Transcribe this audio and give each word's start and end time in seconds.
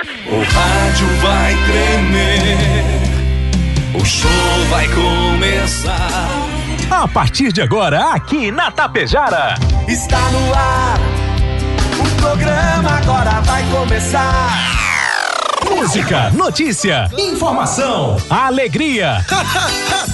O 0.00 0.38
rádio 0.40 1.08
vai 1.20 1.56
tremer, 1.64 2.86
o 4.00 4.04
show 4.04 4.30
vai 4.70 4.86
começar. 4.88 6.28
A 6.88 7.08
partir 7.08 7.50
de 7.52 7.60
agora, 7.60 8.12
aqui 8.12 8.52
na 8.52 8.70
Tapejara. 8.70 9.56
Está 9.88 10.20
no 10.30 10.54
ar, 10.54 11.00
o 11.98 12.20
programa 12.20 12.90
agora 12.90 13.40
vai 13.40 13.64
começar. 13.70 14.78
Música, 15.68 16.30
notícia, 16.30 17.10
informação, 17.18 18.18
alegria. 18.30 19.26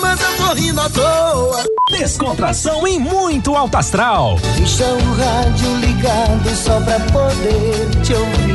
Mas 0.00 0.20
eu 0.20 0.36
tô 0.38 0.54
rindo 0.54 0.80
à 0.80 0.88
toa. 0.88 1.64
Descontração 1.90 2.86
e 2.86 2.98
muito 2.98 3.54
alto 3.54 3.76
astral. 3.76 4.38
Deixa 4.56 4.84
o 4.84 5.16
rádio 5.16 5.76
ligado 5.76 6.48
só 6.56 6.80
pra 6.80 6.98
poder 7.00 7.90
te 8.02 8.14
ouvir. 8.14 8.47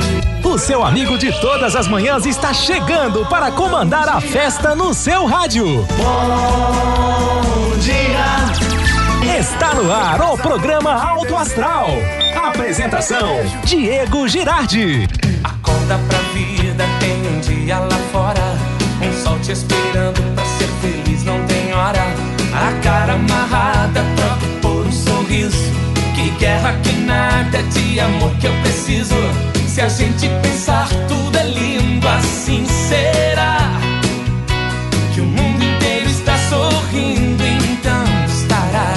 O 0.44 0.58
seu 0.58 0.84
amigo 0.84 1.18
de 1.18 1.32
todas 1.40 1.76
as 1.76 1.88
manhãs 1.88 2.26
está 2.26 2.54
chegando 2.54 3.26
para 3.26 3.52
comandar 3.52 4.08
a 4.08 4.22
festa 4.22 4.76
no 4.76 4.94
seu 4.94 5.26
rádio. 5.26 5.66
Bom 5.98 7.78
dia. 7.80 9.38
Está 9.40 9.74
no 9.74 9.92
ar 9.92 10.22
o 10.22 10.38
programa 10.38 10.94
Alto 10.94 11.36
Astral. 11.36 11.88
Apresentação: 12.36 13.40
Diego 13.64 14.28
Girardi. 14.28 15.08
Acorda 15.44 15.98
pra 16.08 16.20
vida, 16.34 16.86
tem 17.00 17.28
um 17.28 17.40
dia 17.40 17.80
lá 17.80 17.98
fora. 18.12 18.42
Um 19.02 19.24
sol 19.24 19.40
te 19.40 19.54
esperando 19.54 20.22
pra 20.36 20.46
ser 20.46 20.68
feliz, 20.82 21.24
não 21.24 21.44
tem 21.46 21.74
hora. 21.74 22.04
A 22.54 22.84
cara 22.84 23.14
amarrada 23.14 24.04
pra 24.16 24.38
pôr 24.62 24.86
um 24.86 24.92
sorriso. 24.92 25.72
Que 26.14 26.30
guerra, 26.38 26.76
que 26.84 26.92
nada 26.92 27.64
de 27.64 28.00
amor 28.00 28.32
que 28.36 28.46
eu 28.46 28.54
preciso. 28.62 29.16
Se 29.74 29.82
a 29.82 29.90
gente 29.90 30.30
pensar, 30.44 30.88
tudo 31.08 31.36
é 31.36 31.46
lindo, 31.46 32.08
assim 32.08 32.64
será. 32.68 33.58
Que 35.16 35.20
o 35.20 35.26
mundo 35.26 35.64
inteiro 35.64 36.08
está 36.12 36.38
sorrindo, 36.38 37.44
então 37.44 38.06
estará. 38.28 38.94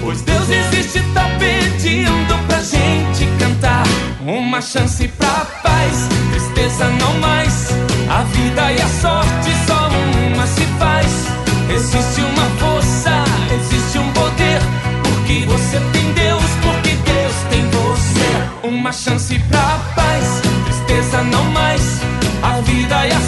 Pois 0.00 0.22
Deus 0.22 0.48
existe, 0.48 1.02
tá 1.12 1.28
pedindo 1.38 2.46
pra 2.46 2.62
gente 2.62 3.26
cantar. 3.38 3.84
Uma 4.22 4.62
chance 4.62 5.06
pra 5.08 5.44
paz, 5.62 6.08
tristeza 6.30 6.88
não 6.88 7.18
mais. 7.18 7.68
A 8.08 8.22
vida 8.22 8.72
e 8.72 8.80
a 8.80 8.88
sorte 8.88 9.27
Uma 18.88 18.92
chance 18.94 19.38
pra 19.50 19.78
paz, 19.94 20.40
tristeza 20.64 21.22
não 21.24 21.44
mais. 21.50 22.00
A 22.42 22.58
vida 22.62 23.06
e 23.06 23.12
a 23.12 23.20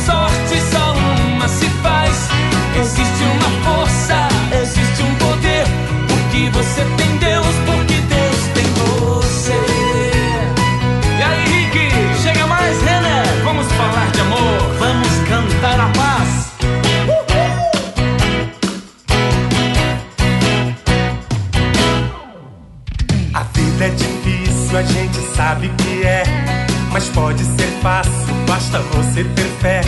basta 28.71 28.79
você 28.95 29.25
ter 29.25 29.51
fé. 29.61 29.81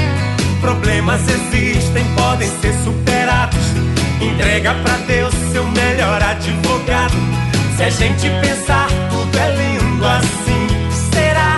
Problemas 0.61 1.20
existem, 1.28 2.05
podem 2.16 2.50
ser 2.61 2.75
superados. 2.84 3.58
Entrega 4.20 4.75
pra 4.75 4.97
Deus 5.06 5.34
seu 5.53 5.65
melhor 5.69 6.22
advogado. 6.22 7.15
Se 7.76 7.84
a 7.84 7.91
gente 7.91 8.28
pensar, 8.41 8.88
tudo 9.10 9.38
é 9.38 9.50
lindo 9.56 10.06
assim. 10.06 10.66
Será 11.12 11.56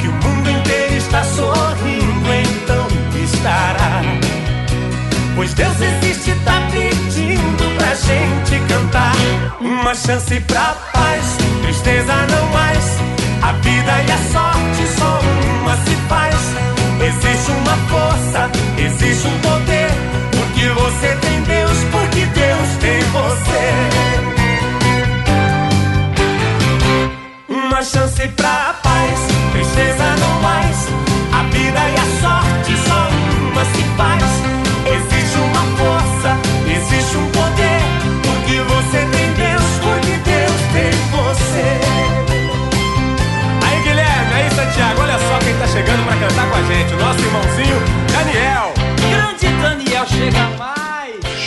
que 0.00 0.08
o 0.08 0.12
mundo 0.12 0.50
inteiro 0.50 0.94
está 0.94 1.22
sorrindo? 1.24 2.34
Então 2.34 2.86
estará. 3.22 4.02
Pois 5.34 5.52
Deus 5.54 5.76
existe, 5.80 6.32
tá 6.44 6.62
pedindo 6.70 7.76
pra 7.76 7.94
gente 7.94 8.60
cantar. 8.68 9.14
Uma 9.60 9.94
chance 9.94 10.40
pra 10.40 10.74
paz, 10.92 11.36
tristeza 11.62 12.14
não 12.30 12.46
mais. 12.52 12.98
A 13.42 13.52
vida 13.52 13.92
e 14.08 14.10
a 14.10 14.32
sorte 14.32 14.55
só 14.98 15.20
uma 15.60 15.76
se 15.84 15.96
faz. 16.08 16.34
Existe 17.00 17.50
uma 17.52 17.76
força, 17.88 18.50
existe 18.78 19.26
um 19.26 19.38
poder. 19.40 19.90
Porque 20.32 20.68
você 20.70 21.08
tem 21.20 21.42
Deus, 21.42 21.78
porque 21.90 22.26
Deus 22.26 22.68
tem 22.80 23.00
você. 23.12 23.64
Uma 27.48 27.82
chance 27.82 28.28
pra 28.28 28.74
paz, 28.82 29.18
tristeza 29.52 30.16
não 30.18 30.40
mais. 30.42 30.88
A 31.32 31.42
vida 31.44 31.78
e 31.78 31.94
a 31.94 32.06
sorte 32.20 32.76
só 32.88 33.08
uma 33.52 33.64
se 33.64 33.82
faz. 33.96 34.24
Existe 34.86 35.38
uma 35.38 35.64
força, 35.76 36.30
existe 36.66 37.16
um 37.16 37.25
olha 45.16 45.28
só 45.28 45.38
quem 45.38 45.56
tá 45.56 45.66
chegando 45.66 46.04
pra 46.04 46.16
cantar 46.16 46.50
com 46.50 46.56
a 46.56 46.62
gente, 46.62 46.92
o 46.92 46.98
nosso 46.98 47.20
irmãozinho 47.20 47.76
Daniel. 48.12 48.74
Grande 49.10 49.62
Daniel 49.62 50.06
chega 50.06 50.48
mais. 50.58 50.65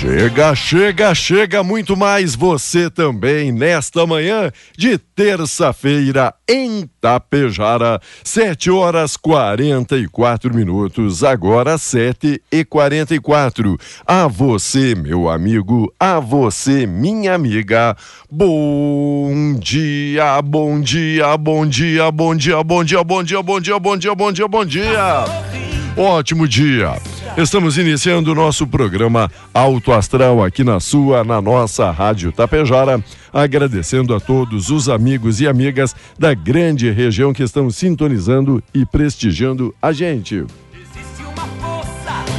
Chega, 0.10 0.56
chega, 0.56 1.14
chega 1.14 1.64
muito 1.64 1.96
mais 1.96 2.34
você 2.34 2.90
também 2.90 3.52
nesta 3.52 4.08
manhã 4.08 4.52
de 4.76 4.98
terça-feira 4.98 6.34
em 6.50 6.90
Tapejara, 7.00 8.02
7 8.24 8.72
horas 8.72 9.16
44 9.16 10.52
minutos, 10.52 11.24
agora 11.24 11.78
7 11.78 12.42
e 12.52 12.66
44. 12.66 13.78
A 14.04 14.28
você, 14.28 14.96
meu 14.96 15.30
amigo, 15.30 15.94
a 16.00 16.20
você, 16.20 16.88
minha 16.88 17.36
amiga, 17.36 17.96
bom 18.32 19.60
dia, 19.60 20.42
bom 20.42 20.82
dia, 20.82 21.38
bom 21.38 21.68
dia, 21.68 22.12
bom 22.12 22.36
dia, 22.36 22.64
bom 22.64 22.84
dia, 22.84 23.04
bom 23.04 23.24
dia, 23.24 23.44
bom 23.44 23.60
dia, 23.62 23.80
bom 23.80 23.96
dia, 23.96 24.16
bom 24.16 24.32
dia, 24.32 24.48
bom 24.48 24.66
dia. 24.66 25.69
Ótimo 26.02 26.48
dia. 26.48 26.94
Estamos 27.36 27.78
iniciando 27.78 28.32
o 28.32 28.36
nosso 28.36 28.66
programa 28.66 29.30
Alto 29.54 29.92
Astral 29.92 30.42
aqui 30.42 30.64
na 30.64 30.80
sua, 30.80 31.26
na 31.26 31.42
nossa 31.42 31.92
Rádio 31.92 32.32
Tapejara, 32.32 33.04
agradecendo 33.34 34.16
a 34.16 34.20
todos 34.22 34.70
os 34.70 34.88
amigos 34.88 35.42
e 35.42 35.48
amigas 35.48 35.94
da 36.18 36.34
grande 36.34 36.90
região 36.90 37.34
que 37.34 37.44
estão 37.44 37.70
sintonizando 37.70 38.64
e 38.74 38.86
prestigiando 38.86 39.76
a 39.82 39.92
gente. 39.92 40.46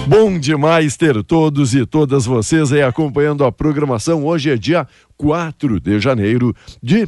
Bom 0.06 0.38
demais 0.38 0.96
ter 0.96 1.22
todos 1.22 1.74
e 1.74 1.84
todas 1.84 2.24
vocês 2.24 2.72
aí 2.72 2.80
acompanhando 2.80 3.44
a 3.44 3.52
programação. 3.52 4.24
Hoje 4.24 4.48
é 4.48 4.56
dia 4.56 4.88
4 5.18 5.78
de 5.78 6.00
janeiro 6.00 6.56
de 6.82 7.06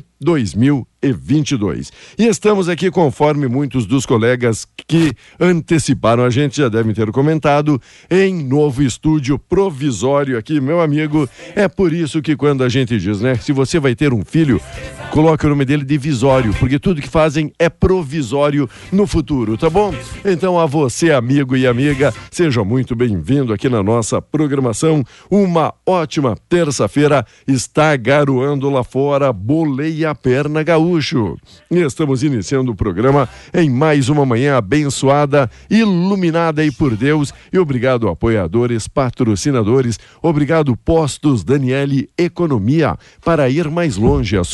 2022. 1.02 1.92
E 2.18 2.26
estamos 2.26 2.68
aqui, 2.68 2.90
conforme 2.90 3.48
muitos 3.48 3.84
dos 3.84 4.06
colegas 4.06 4.66
que 4.86 5.12
anteciparam 5.38 6.24
a 6.24 6.30
gente 6.30 6.56
já 6.56 6.68
devem 6.68 6.94
ter 6.94 7.10
comentado, 7.10 7.80
em 8.10 8.44
novo 8.44 8.82
estúdio 8.82 9.38
provisório 9.38 10.38
aqui, 10.38 10.60
meu 10.60 10.80
amigo. 10.80 11.28
É 11.54 11.68
por 11.68 11.92
isso 11.92 12.22
que 12.22 12.36
quando 12.36 12.62
a 12.62 12.68
gente 12.68 12.98
diz, 12.98 13.20
né, 13.20 13.34
se 13.34 13.52
você 13.52 13.80
vai 13.80 13.94
ter 13.94 14.12
um 14.12 14.24
filho, 14.24 14.60
coloque 15.12 15.44
o 15.44 15.50
nome 15.50 15.66
dele 15.66 15.84
de 15.84 15.98
Visório, 15.98 16.54
porque 16.54 16.78
tudo 16.78 17.02
que 17.02 17.08
fazem 17.08 17.52
é 17.58 17.68
provisório 17.68 18.66
no 18.90 19.06
futuro, 19.06 19.58
tá 19.58 19.68
bom? 19.68 19.94
Então 20.24 20.58
a 20.58 20.64
você, 20.64 21.12
amigo 21.12 21.54
e 21.54 21.66
amiga, 21.66 22.14
seja 22.30 22.64
muito 22.64 22.96
bem-vindo 22.96 23.52
aqui 23.52 23.68
na 23.68 23.82
nossa 23.82 24.22
programação. 24.22 25.04
Uma 25.30 25.74
ótima 25.84 26.34
terça-feira 26.48 27.26
está 27.46 27.94
garoando 27.94 28.70
lá 28.70 28.82
fora, 28.82 29.30
bolei 29.34 30.02
a 30.06 30.14
perna 30.14 30.62
gaúcho. 30.62 31.36
E 31.70 31.80
estamos 31.80 32.22
iniciando 32.22 32.72
o 32.72 32.74
programa 32.74 33.28
em 33.52 33.68
mais 33.68 34.08
uma 34.08 34.24
manhã 34.24 34.56
abençoada, 34.56 35.50
iluminada 35.68 36.62
aí 36.62 36.72
por 36.72 36.96
Deus. 36.96 37.34
E 37.52 37.58
obrigado 37.58 38.08
apoiadores, 38.08 38.88
patrocinadores, 38.88 39.98
obrigado 40.22 40.74
Postos 40.74 41.44
Daniele 41.44 42.08
Economia. 42.16 42.96
Para 43.22 43.50
ir 43.50 43.70
mais 43.70 43.98
longe, 43.98 44.38
a 44.38 44.44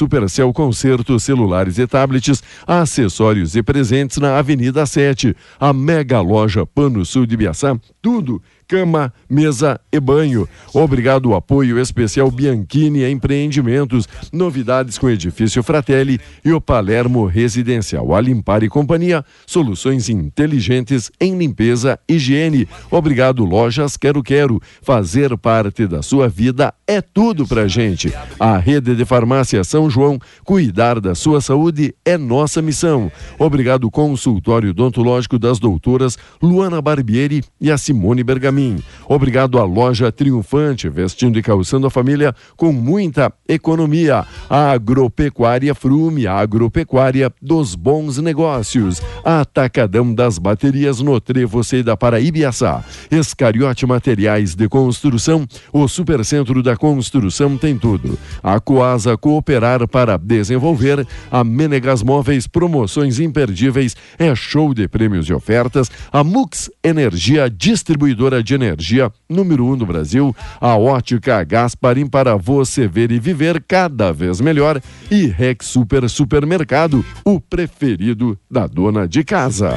Supercell 0.49 0.53
Concertos 0.53 1.25
Celulares 1.25 1.79
e 1.79 1.87
Tablets, 1.87 2.43
acessórios 2.67 3.57
e 3.57 3.63
presentes 3.63 4.19
na 4.19 4.39
Avenida 4.39 4.85
7, 4.87 5.37
a 5.59 5.73
mega 5.73 6.21
loja 6.21 6.67
Pano 6.67 7.05
Sul 7.05 7.27
de 7.27 7.37
Biaçá, 7.37 7.79
tudo 8.09 8.41
cama, 8.69 9.11
mesa 9.29 9.81
e 9.91 9.99
banho. 9.99 10.47
Obrigado 10.75 11.31
ao 11.31 11.37
apoio 11.37 11.79
especial 11.81 12.31
Bianchini 12.31 13.11
Empreendimentos, 13.11 14.07
novidades 14.31 14.99
com 14.99 15.09
edifício 15.09 15.63
Fratelli 15.63 16.21
e 16.45 16.53
o 16.53 16.61
Palermo 16.61 17.25
Residencial. 17.25 18.15
A 18.15 18.21
Limpar 18.21 18.63
e 18.63 18.69
Companhia, 18.69 19.25
soluções 19.47 20.11
inteligentes 20.11 21.11
em 21.19 21.37
limpeza 21.39 21.99
e 22.07 22.17
higiene. 22.17 22.69
Obrigado 22.91 23.45
Lojas 23.45 23.97
Quero 23.97 24.23
Quero, 24.23 24.61
fazer 24.83 25.35
parte 25.39 25.87
da 25.87 26.03
sua 26.03 26.29
vida 26.29 26.75
é 26.87 27.01
tudo 27.01 27.47
pra 27.47 27.67
gente. 27.67 28.13
A 28.39 28.59
rede 28.59 28.95
de 28.95 29.05
farmácia 29.07 29.65
São 29.65 29.89
João, 29.89 30.19
cuidar 30.45 31.01
da 31.01 31.15
sua 31.15 31.41
saúde 31.41 31.95
é 32.05 32.19
nossa 32.19 32.61
missão. 32.61 33.11
Obrigado 33.39 33.91
Consultório 33.91 34.71
Odontológico 34.71 35.39
das 35.39 35.59
doutoras 35.59 36.19
Luana 36.43 36.83
Barbieri 36.83 37.43
e 37.59 37.71
a 37.71 37.79
Simone 37.79 37.98
Bergamin. 38.25 38.83
Obrigado 39.07 39.59
à 39.59 39.65
loja 39.65 40.11
Triunfante, 40.11 40.89
vestindo 40.89 41.39
e 41.39 41.43
calçando 41.43 41.87
a 41.87 41.91
família 41.91 42.35
com 42.57 42.73
muita 42.73 43.33
economia. 43.49 44.25
A 44.49 44.71
Agropecuária 44.71 45.75
Frume, 45.75 46.27
a 46.27 46.37
agropecuária 46.37 47.33
dos 47.43 47.75
bons 47.75 48.19
negócios. 48.19 49.03
Atacadão 49.25 50.15
das 50.15 50.39
Baterias 50.39 51.01
no 51.01 51.21
Trevo 51.21 51.59
da 51.85 51.97
Paraíbiaçá. 51.97 52.85
Escariote 53.11 53.85
Materiais 53.85 54.55
de 54.55 54.69
Construção, 54.69 55.47
o 55.73 55.89
Supercentro 55.89 56.63
da 56.63 56.77
Construção 56.77 57.59
tem 57.59 57.77
tudo. 57.77 58.19
A 58.43 58.61
Coasa 58.61 59.17
Cooperar 59.17 59.87
para 59.89 60.17
desenvolver. 60.17 61.07
A 61.31 61.43
Menegas 61.43 62.03
Móveis, 62.03 62.47
promoções 62.47 63.19
imperdíveis, 63.19 63.97
é 64.19 64.35
show 64.35 64.73
de 64.73 64.87
prêmios 64.87 65.27
e 65.29 65.35
ofertas. 65.35 65.91
A 66.13 66.23
Mux 66.23 66.71
Energia, 66.83 67.51
distribuidora 67.79 68.43
de 68.43 68.55
energia 68.55 69.11
número 69.29 69.65
um 69.65 69.77
do 69.77 69.87
Brasil, 69.87 70.35
a 70.61 70.77
ótica 70.77 71.45
Gasparim 71.45 72.09
para 72.09 72.37
você 72.37 72.89
ver 72.89 73.13
e 73.13 73.21
viver 73.21 73.63
cada 73.67 74.13
vez 74.13 74.41
melhor 74.41 74.81
e 75.09 75.27
Rex 75.27 75.67
Super 75.67 76.11
Supermercado, 76.11 77.05
o 77.25 77.41
preferido 77.41 78.37
da 78.51 78.67
dona 78.67 79.07
de 79.07 79.23
casa. 79.23 79.77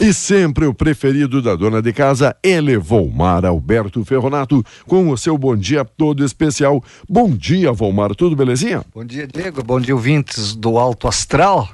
E 0.00 0.12
sempre 0.12 0.66
o 0.66 0.74
preferido 0.74 1.42
da 1.42 1.56
dona 1.56 1.82
de 1.82 1.92
casa, 1.92 2.36
ele, 2.42 2.76
Volmar 2.76 3.44
Alberto 3.44 4.04
Ferronato, 4.04 4.62
com 4.86 5.10
o 5.10 5.16
seu 5.16 5.36
bom 5.36 5.56
dia 5.56 5.84
todo 5.84 6.24
especial. 6.24 6.84
Bom 7.08 7.30
dia, 7.30 7.72
Volmar, 7.72 8.14
tudo 8.14 8.36
belezinha? 8.36 8.84
Bom 8.94 9.04
dia, 9.04 9.26
Diego. 9.26 9.64
Bom 9.64 9.80
dia, 9.80 9.94
ouvintes 9.94 10.54
do 10.54 10.78
Alto 10.78 11.08
Astral. 11.08 11.68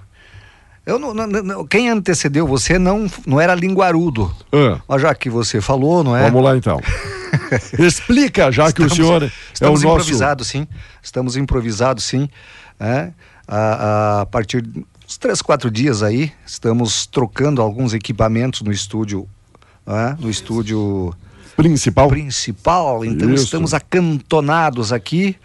Eu 0.84 0.98
não, 0.98 1.14
não, 1.14 1.26
não, 1.26 1.66
quem 1.66 1.88
antecedeu 1.88 2.46
você 2.46 2.78
não, 2.78 3.08
não 3.24 3.40
era 3.40 3.54
linguarudo. 3.54 4.34
Ah. 4.52 4.80
Mas 4.88 5.02
já 5.02 5.14
que 5.14 5.30
você 5.30 5.60
falou, 5.60 6.02
não 6.02 6.16
é? 6.16 6.24
Vamos 6.24 6.42
lá 6.42 6.56
então. 6.56 6.80
Explica, 7.78 8.50
já 8.50 8.68
estamos, 8.68 8.92
que 8.92 9.00
o 9.00 9.04
senhor 9.04 9.22
é 9.22 9.32
estamos 9.52 9.80
o 9.80 9.84
nosso. 9.84 10.00
improvisados, 10.00 10.48
sim. 10.48 10.66
Estamos 11.00 11.36
improvisados, 11.36 12.04
sim. 12.04 12.28
É, 12.80 13.10
a, 13.46 14.22
a 14.22 14.26
partir 14.26 14.62
de 14.62 14.84
uns 15.06 15.18
três, 15.18 15.40
quatro 15.40 15.70
dias 15.70 16.02
aí, 16.02 16.32
estamos 16.44 17.06
trocando 17.06 17.62
alguns 17.62 17.94
equipamentos 17.94 18.62
no 18.62 18.72
estúdio, 18.72 19.28
é? 19.86 20.16
no 20.18 20.28
estúdio 20.28 21.14
principal. 21.56 22.08
Principal. 22.08 23.04
Então 23.04 23.32
Isso. 23.32 23.44
estamos 23.44 23.72
acantonados 23.72 24.92
aqui 24.92 25.36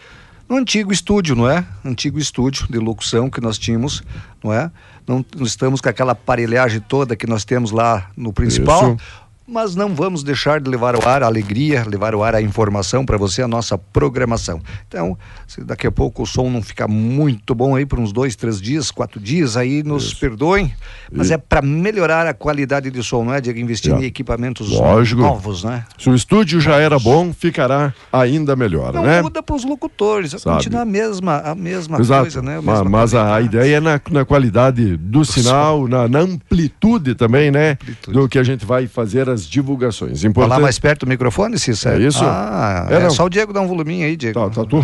no 0.48 0.56
antigo 0.56 0.92
estúdio, 0.92 1.36
não 1.36 1.50
é? 1.50 1.66
Antigo 1.83 2.18
estúdio 2.18 2.68
de 2.69 2.78
locução 2.80 3.30
que 3.30 3.42
nós 3.42 3.57
tínhamos, 3.57 4.01
não 4.44 4.54
é? 4.54 4.72
Não, 5.07 5.25
estamos 5.42 5.80
com 5.80 5.88
aquela 5.88 6.12
aparelhagem 6.12 6.81
toda 6.81 7.15
que 7.15 7.25
nós 7.25 7.45
temos 7.45 7.71
lá 7.71 8.09
no 8.15 8.33
principal. 8.33 8.95
Isso. 8.95 9.26
Mas 9.49 9.75
não 9.77 9.95
vamos 9.95 10.23
deixar 10.23 10.59
de 10.59 10.69
levar 10.69 10.94
ao 10.94 11.07
ar 11.07 11.23
a 11.23 11.25
alegria, 11.25 11.85
levar 11.88 12.13
ao 12.13 12.21
ar 12.21 12.35
a 12.35 12.41
informação 12.41 13.05
para 13.05 13.17
você, 13.17 13.41
a 13.41 13.47
nossa 13.47 13.77
programação. 13.77 14.59
Então, 14.88 15.17
se 15.47 15.63
daqui 15.63 15.88
a 15.88 15.91
pouco 15.91 16.23
o 16.23 16.25
som 16.25 16.49
não 16.49 16.61
ficar 16.61 16.85
muito 16.88 17.55
bom 17.55 17.73
aí 17.73 17.85
por 17.85 17.97
uns 17.97 18.11
dois, 18.11 18.35
três 18.35 18.59
dias, 18.61 18.91
quatro 18.91 19.21
dias, 19.21 19.55
aí 19.55 19.83
nos 19.83 20.13
perdoem. 20.13 20.73
Mas 21.09 21.29
E- 21.29 21.33
é 21.33 21.38
para 21.38 21.61
melhorar 21.61 22.27
a 22.27 22.33
qualidade 22.33 22.91
de 22.91 23.01
som, 23.01 23.23
não 23.23 23.33
é? 23.33 23.39
De 23.39 23.49
investir 23.57 23.94
em 23.94 24.03
equipamentos 24.03 24.69
Lógico. 24.69 25.21
novos, 25.21 25.63
né? 25.63 25.85
Se 25.97 26.09
o 26.09 26.13
estúdio 26.15 26.59
já 26.59 26.75
era 26.75 26.99
bom, 26.99 27.31
ficará 27.31 27.94
ainda 28.11 28.53
melhor, 28.53 28.91
Não 28.94 29.03
né? 29.03 29.21
muda 29.21 29.41
para 29.41 29.55
os 29.55 29.63
locutores, 29.63 30.31
Sabe. 30.31 30.57
continua 30.57 30.81
a 30.81 30.85
mesma, 30.85 31.38
a 31.38 31.55
mesma 31.55 31.99
Exato. 32.01 32.23
coisa, 32.23 32.41
né? 32.41 32.57
A 32.57 32.61
Ma- 32.61 32.73
mesma 32.73 32.89
mas 32.89 33.13
a, 33.15 33.39
ideia 33.39 33.77
é 33.77 33.79
na, 33.79 34.01
na 34.11 34.25
qualidade 34.25 34.97
do 34.97 35.23
sinal, 35.23 35.88
na, 35.88 36.05
na 36.09 36.19
amplitude 36.19 37.15
também, 37.15 37.49
né? 37.49 37.77
Do 38.09 38.27
que 38.27 38.38
a 38.38 38.44
gente 38.44 38.65
vai 38.65 38.88
fazer 38.88 39.29
as 39.38 39.48
divulgações. 39.48 40.24
Importante. 40.24 40.50
Falar 40.50 40.62
mais 40.62 40.80
perto 40.80 41.06
do 41.06 41.10
microfone, 41.10 41.57
Cícero? 41.60 42.01
É 42.04 42.07
isso? 42.07 42.24
Ah, 42.24 42.88
É, 42.89 42.95
é, 43.04 43.10
só 43.10 43.25
o 43.25 43.30
Diego 43.30 43.54
dar 43.54 43.62
um 43.62 43.68
voluminho 43.68 44.06
aí, 44.06 44.16
Diego. 44.18 44.39
Tá, 44.50 44.50
tá, 44.50 44.66
tu- 44.66 44.84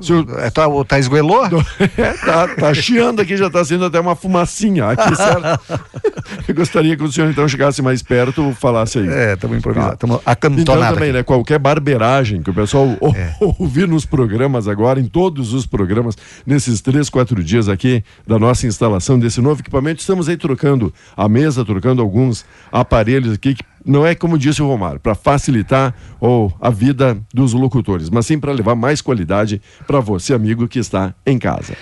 se 0.00 0.12
o- 0.12 0.26
É, 0.38 0.50
tá, 0.50 0.64
tá 0.86 0.98
esgoelou? 0.98 1.42
É, 1.96 2.12
tá, 2.14 2.48
tá 2.48 2.74
chiando 2.74 3.20
aqui, 3.20 3.36
já 3.36 3.48
tá 3.50 3.64
sendo 3.64 3.84
até 3.84 4.00
uma 4.00 4.16
fumacinha 4.16 4.86
aqui, 4.90 5.14
certo? 5.16 5.60
Eu 6.48 6.54
gostaria 6.54 6.96
que 6.96 7.02
o 7.02 7.10
senhor 7.12 7.30
então 7.30 7.46
chegasse 7.48 7.80
mais 7.82 8.02
perto, 8.02 8.52
falasse 8.58 8.98
aí. 8.98 9.08
É, 9.08 9.34
estamos 9.34 9.56
improvisando, 9.56 9.92
estamos 9.94 10.16
Então 10.20 10.32
acantonados. 10.32 10.94
também, 10.94 11.10
aqui. 11.10 11.18
né? 11.18 11.22
Qualquer 11.22 11.58
barbeiragem 11.58 12.42
que 12.42 12.50
o 12.50 12.54
pessoal 12.54 12.88
É. 13.14 13.34
ouvir 13.40 13.86
nos 13.86 14.04
programas 14.04 14.66
agora, 14.68 14.98
em 15.00 15.06
todos 15.06 15.52
os 15.52 15.66
programas, 15.66 16.16
nesses 16.46 16.80
três, 16.80 17.08
quatro 17.08 17.42
dias 17.42 17.68
aqui 17.68 18.02
da 18.26 18.38
nossa 18.38 18.66
instalação 18.66 19.18
desse 19.18 19.40
novo 19.40 19.60
equipamento, 19.60 20.00
estamos 20.00 20.28
aí 20.28 20.36
trocando 20.36 20.92
a 21.16 21.28
mesa, 21.28 21.64
trocando 21.64 22.02
alguns 22.02 22.44
aparelhos 22.70 23.34
aqui 23.34 23.54
que 23.54 23.62
não 23.84 24.06
é 24.06 24.14
como 24.14 24.38
disse 24.38 24.62
o 24.62 24.66
Romário, 24.66 25.00
para 25.00 25.14
facilitar 25.14 25.94
ou 26.20 26.52
a 26.60 26.70
vida 26.70 27.18
dos 27.32 27.52
locutores, 27.52 28.08
mas 28.10 28.26
sim 28.26 28.38
para 28.38 28.52
levar 28.52 28.74
mais 28.74 29.00
qualidade 29.00 29.60
para 29.86 30.00
você, 30.00 30.32
amigo 30.34 30.68
que 30.68 30.78
está 30.78 31.14
em 31.26 31.38
casa. 31.38 31.74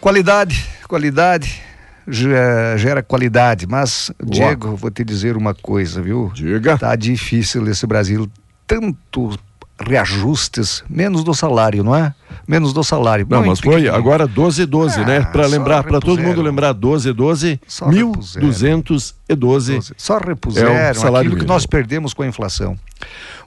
Qualidade, 0.00 0.64
qualidade 0.88 1.60
ge- 2.08 2.28
gera 2.76 3.02
qualidade, 3.02 3.66
mas, 3.68 4.10
Diego, 4.24 4.74
vou 4.76 4.90
te 4.90 5.04
dizer 5.04 5.36
uma 5.36 5.54
coisa, 5.54 6.02
viu? 6.02 6.30
Diga. 6.34 6.76
Tá 6.76 6.96
difícil 6.96 7.68
esse 7.68 7.86
Brasil, 7.86 8.28
tanto 8.66 9.38
reajustes, 9.82 10.82
menos 10.88 11.24
do 11.24 11.34
salário, 11.34 11.82
não 11.84 11.94
é? 11.94 12.14
Menos 12.46 12.72
do 12.72 12.82
salário. 12.82 13.26
Não, 13.28 13.38
Muito 13.38 13.50
mas 13.50 13.60
foi 13.60 13.88
agora 13.88 14.26
12 14.26 14.66
12, 14.66 15.00
Ah, 15.00 15.04
né? 15.04 15.20
Para 15.20 15.44
só 15.44 15.50
lembrar, 15.50 15.84
para 15.84 16.00
todo 16.00 16.20
mundo 16.20 16.42
lembrar 16.42 16.72
12 16.72 17.12
12, 17.12 17.60
Só 17.66 17.86
repuseram. 17.86 18.46
1212 18.46 19.80
Só 19.96 20.18
É 20.18 20.26
repuseram 20.26 20.90
o 20.90 20.94
salário 20.94 21.28
aquilo 21.28 21.40
que 21.44 21.46
nós 21.48 21.66
perdemos 21.66 22.12
com 22.14 22.22
a 22.22 22.26
inflação. 22.26 22.76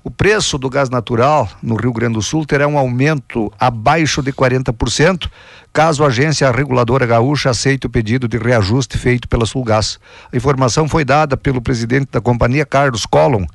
O 0.04 0.12
preço 0.12 0.58
do 0.58 0.70
gás 0.70 0.90
natural 0.90 1.50
no 1.64 1.76
Rio 1.76 1.92
Grande 1.92 2.14
do 2.14 2.22
Sul 2.22 2.46
terá 2.46 2.68
um 2.68 2.78
aumento 2.78 3.52
abaixo 3.60 4.22
de 4.22 4.32
40%, 4.32 5.28
caso 5.74 6.04
a 6.04 6.08
agência 6.08 6.52
reguladora 6.52 7.06
gaúcha 7.08 7.50
aceite 7.50 7.88
o 7.88 7.90
pedido 7.90 8.28
de 8.28 8.38
reajuste 8.38 8.98
feito 8.98 9.28
pela 9.28 9.46
Sulgás. 9.46 10.00
A 10.32 10.38
informação 10.38 10.88
foi 10.88 11.04
dada 11.04 11.36
pelo 11.36 11.62
presidente 11.62 12.10
da 12.12 12.22
companhia, 12.22 12.66
Carlos 12.66 13.06
Collum, 13.06 13.48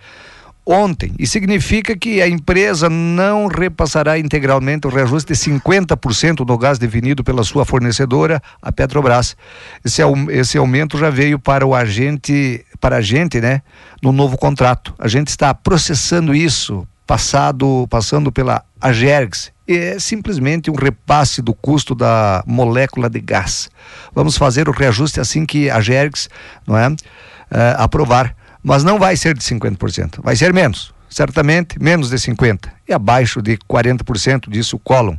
ontem, 0.65 1.13
e 1.19 1.27
significa 1.27 1.97
que 1.97 2.21
a 2.21 2.29
empresa 2.29 2.89
não 2.89 3.47
repassará 3.47 4.19
integralmente 4.19 4.87
o 4.87 4.91
reajuste 4.91 5.33
de 5.33 5.39
50% 5.39 6.45
do 6.45 6.59
gás 6.59 6.79
definido 6.79 7.25
pela 7.25 7.43
sua 7.43 7.65
fornecedora, 7.65 8.43
a 8.63 8.71
Petrobras. 8.71 9.37
Esse, 9.85 10.03
esse 10.31 10.59
aumento 10.59 10.99
já 10.99 11.11
veio 11.11 11.39
para 11.39 11.67
o 11.67 11.75
agente, 11.75 12.65
para 12.81 12.97
a 12.97 13.01
gente, 13.01 13.41
né, 13.41 13.63
no 14.03 14.13
novo 14.13 14.37
contrato. 14.37 14.95
A 14.99 15.09
gente 15.09 15.29
está 15.29 15.53
processando 15.53 16.35
isso, 16.35 16.87
passado, 17.07 17.87
passando 17.91 18.31
pela 18.31 18.63
Agergs. 18.81 19.51
É 19.67 19.99
simplesmente 19.99 20.71
um 20.71 20.75
repasse 20.75 21.43
do 21.43 21.55
custo 21.55 21.95
da 21.95 22.43
molécula 22.47 23.09
de 23.09 23.21
gás. 23.21 23.71
Vamos 24.15 24.37
fazer 24.37 24.69
o 24.69 24.73
reajuste 24.73 25.21
assim 25.21 25.47
que 25.47 25.71
a 25.71 25.77
Agergs, 25.77 26.29
não 26.67 26.77
é, 26.77 26.87
eh, 27.51 27.75
aprovar. 27.79 28.35
Mas 28.63 28.85
não 28.85 28.99
vai 28.99 29.17
ser 29.17 29.35
de 29.35 29.43
50%, 29.43 30.21
vai 30.23 30.37
ser 30.37 30.53
menos. 30.53 30.93
Certamente 31.09 31.83
menos 31.83 32.11
de 32.11 32.17
50% 32.17 32.69
e 32.89 32.93
abaixo 32.93 33.43
de 33.43 33.57
40%, 33.69 34.49
disse 34.49 34.75
o 34.75 34.79
Collum. 34.79 35.17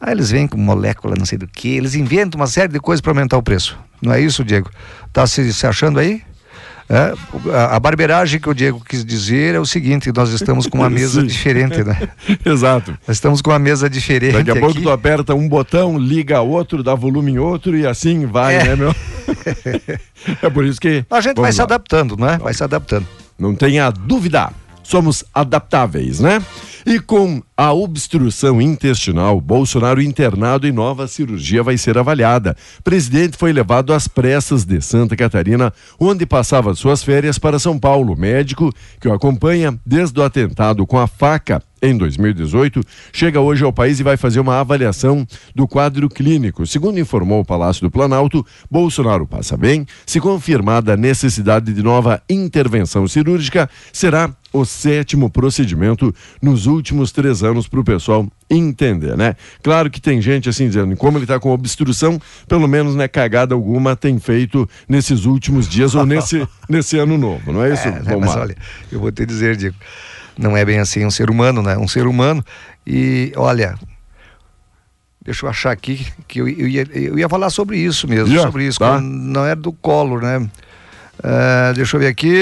Aí 0.00 0.12
eles 0.12 0.30
vêm 0.30 0.46
com 0.46 0.56
molécula, 0.56 1.16
não 1.18 1.26
sei 1.26 1.38
do 1.38 1.48
que, 1.48 1.76
eles 1.76 1.94
inventam 1.94 2.40
uma 2.40 2.46
série 2.46 2.72
de 2.72 2.78
coisas 2.78 3.00
para 3.00 3.10
aumentar 3.10 3.36
o 3.36 3.42
preço. 3.42 3.76
Não 4.00 4.12
é 4.12 4.20
isso, 4.20 4.44
Diego? 4.44 4.70
Tá 5.12 5.26
se, 5.26 5.52
se 5.52 5.66
achando 5.66 5.98
aí? 5.98 6.22
É, 6.90 7.12
a, 7.70 7.78
barbeiragem 7.78 8.40
que 8.40 8.48
o 8.48 8.54
Diego 8.54 8.80
quis 8.82 9.04
dizer 9.04 9.54
é 9.54 9.60
o 9.60 9.66
seguinte: 9.66 10.10
nós 10.14 10.30
estamos 10.30 10.66
com 10.66 10.78
uma 10.78 10.88
mesa 10.90 11.22
diferente, 11.22 11.84
né? 11.84 12.08
Exato. 12.44 12.92
Nós 13.06 13.16
estamos 13.16 13.42
com 13.42 13.50
uma 13.50 13.58
mesa 13.58 13.90
diferente. 13.90 14.32
Daqui 14.32 14.50
a 14.50 14.56
pouco 14.56 14.70
aqui. 14.72 14.82
tu 14.82 14.90
aperta 14.90 15.34
um 15.34 15.46
botão, 15.46 15.98
liga 15.98 16.40
outro, 16.40 16.82
dá 16.82 16.94
volume 16.94 17.32
em 17.32 17.38
outro 17.38 17.76
e 17.76 17.86
assim 17.86 18.24
vai, 18.24 18.56
É. 18.56 18.64
né, 18.64 18.76
meu? 18.76 18.94
é 20.42 20.48
por 20.50 20.64
isso 20.64 20.80
que. 20.80 21.04
A 21.10 21.20
gente 21.20 21.36
vai 21.36 21.44
Vamos 21.44 21.54
se 21.56 21.60
lá. 21.60 21.64
adaptando, 21.64 22.16
não 22.16 22.28
é? 22.28 22.38
Vai 22.38 22.54
se 22.54 22.64
adaptando. 22.64 23.06
Não 23.38 23.54
tenha 23.54 23.90
dúvida. 23.90 24.50
Somos 24.82 25.22
adaptáveis, 25.34 26.18
né? 26.20 26.42
E 26.86 27.00
com 27.00 27.42
a 27.56 27.72
obstrução 27.72 28.60
intestinal, 28.60 29.40
Bolsonaro 29.40 30.00
internado 30.00 30.66
em 30.66 30.72
nova 30.72 31.08
cirurgia 31.08 31.62
vai 31.62 31.76
ser 31.76 31.98
avaliada. 31.98 32.56
O 32.78 32.82
presidente 32.82 33.36
foi 33.36 33.52
levado 33.52 33.92
às 33.92 34.06
pressas 34.06 34.64
de 34.64 34.80
Santa 34.80 35.16
Catarina, 35.16 35.72
onde 35.98 36.24
passava 36.24 36.74
suas 36.74 37.02
férias 37.02 37.38
para 37.38 37.58
São 37.58 37.78
Paulo. 37.78 38.12
O 38.12 38.18
médico 38.18 38.72
que 39.00 39.08
o 39.08 39.12
acompanha 39.12 39.78
desde 39.84 40.18
o 40.20 40.22
atentado 40.22 40.86
com 40.86 40.98
a 40.98 41.06
faca 41.06 41.62
em 41.82 41.96
2018, 41.96 42.80
chega 43.12 43.40
hoje 43.40 43.64
ao 43.64 43.72
país 43.72 44.00
e 44.00 44.02
vai 44.02 44.16
fazer 44.16 44.40
uma 44.40 44.60
avaliação 44.60 45.26
do 45.54 45.66
quadro 45.66 46.08
clínico. 46.08 46.66
Segundo 46.66 46.98
informou 46.98 47.40
o 47.40 47.44
Palácio 47.44 47.82
do 47.82 47.90
Planalto, 47.90 48.44
Bolsonaro 48.70 49.26
passa 49.26 49.56
bem. 49.56 49.86
Se 50.06 50.20
confirmada 50.20 50.94
a 50.94 50.96
necessidade 50.96 51.72
de 51.72 51.82
nova 51.82 52.22
intervenção 52.28 53.06
cirúrgica, 53.06 53.68
será 53.92 54.32
o 54.52 54.64
sétimo 54.64 55.28
procedimento 55.28 56.14
nos 56.40 56.66
últimos 56.66 57.12
três 57.12 57.42
anos 57.42 57.68
para 57.68 57.80
o 57.80 57.84
pessoal 57.84 58.26
entender, 58.48 59.16
né? 59.16 59.36
Claro 59.62 59.90
que 59.90 60.00
tem 60.00 60.20
gente 60.22 60.48
assim 60.48 60.66
dizendo, 60.68 60.96
como 60.96 61.18
ele 61.18 61.24
está 61.24 61.38
com 61.38 61.50
obstrução, 61.50 62.18
pelo 62.46 62.66
menos 62.66 62.94
né, 62.94 63.06
cagada 63.06 63.54
alguma 63.54 63.94
tem 63.94 64.18
feito 64.18 64.68
nesses 64.88 65.26
últimos 65.26 65.68
dias 65.68 65.94
ou 65.94 66.06
nesse, 66.06 66.46
nesse 66.68 66.98
ano 66.98 67.18
novo, 67.18 67.52
não 67.52 67.62
é 67.62 67.74
isso? 67.74 67.88
É, 67.88 68.02
né, 68.02 68.16
mas 68.16 68.34
olha, 68.36 68.56
eu 68.90 69.00
vou 69.00 69.12
te 69.12 69.26
dizer, 69.26 69.56
Diego, 69.56 69.76
não 70.38 70.56
é 70.56 70.64
bem 70.64 70.78
assim 70.78 71.04
um 71.04 71.10
ser 71.10 71.28
humano, 71.28 71.60
né? 71.62 71.76
Um 71.76 71.88
ser 71.88 72.06
humano 72.06 72.44
e 72.86 73.32
olha, 73.36 73.74
deixa 75.20 75.44
eu 75.44 75.50
achar 75.50 75.72
aqui 75.72 76.06
que 76.28 76.40
eu, 76.40 76.48
eu, 76.48 76.68
ia, 76.68 76.86
eu 76.92 77.18
ia 77.18 77.28
falar 77.28 77.50
sobre 77.50 77.76
isso 77.76 78.06
mesmo, 78.06 78.28
yeah, 78.28 78.46
sobre 78.46 78.64
isso, 78.66 78.78
tá. 78.78 79.00
não 79.00 79.44
é 79.44 79.54
do 79.54 79.72
colo, 79.72 80.20
né? 80.20 80.48
Uh, 81.18 81.74
deixa 81.74 81.96
eu 81.96 82.00
ver 82.00 82.06
aqui. 82.06 82.34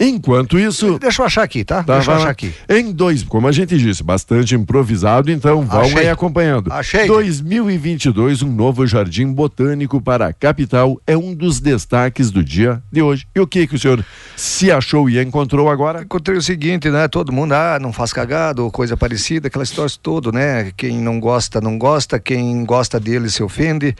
Enquanto 0.00 0.58
isso. 0.58 0.98
Deixa 0.98 1.22
eu 1.22 1.26
achar 1.26 1.42
aqui, 1.42 1.64
tá? 1.64 1.82
tá 1.82 1.94
deixa 1.94 2.10
eu 2.10 2.16
achar 2.16 2.30
aqui. 2.30 2.52
Em 2.68 2.90
dois, 2.90 3.22
como 3.22 3.46
a 3.46 3.52
gente 3.52 3.78
disse, 3.78 4.02
bastante 4.02 4.54
improvisado, 4.54 5.30
então 5.30 5.62
vão 5.62 5.82
Achei. 5.82 6.00
aí 6.00 6.08
acompanhando. 6.08 6.72
Achei. 6.72 7.06
2022, 7.06 8.42
um 8.42 8.50
novo 8.50 8.86
jardim 8.86 9.32
botânico 9.32 10.00
para 10.00 10.26
a 10.26 10.32
capital 10.32 11.00
é 11.06 11.16
um 11.16 11.34
dos 11.34 11.60
destaques 11.60 12.30
do 12.30 12.42
dia 12.42 12.82
de 12.90 13.02
hoje. 13.02 13.26
E 13.34 13.40
o 13.40 13.46
que 13.46 13.66
que 13.66 13.76
o 13.76 13.78
senhor 13.78 14.04
se 14.36 14.70
achou 14.70 15.08
e 15.08 15.20
encontrou 15.20 15.70
agora? 15.70 16.02
Encontrei 16.02 16.36
o 16.36 16.42
seguinte, 16.42 16.90
né? 16.90 17.06
Todo 17.06 17.32
mundo, 17.32 17.52
ah, 17.52 17.78
não 17.80 17.92
faz 17.92 18.12
cagado, 18.12 18.64
ou 18.64 18.70
coisa 18.70 18.96
parecida, 18.96 19.46
aquela 19.46 19.64
história 19.64 19.92
toda, 20.02 20.32
né? 20.32 20.72
Quem 20.76 20.98
não 20.98 21.20
gosta, 21.20 21.60
não 21.60 21.78
gosta, 21.78 22.18
quem 22.18 22.64
gosta 22.64 22.98
dele 22.98 23.30
se 23.30 23.42
ofende. 23.42 23.94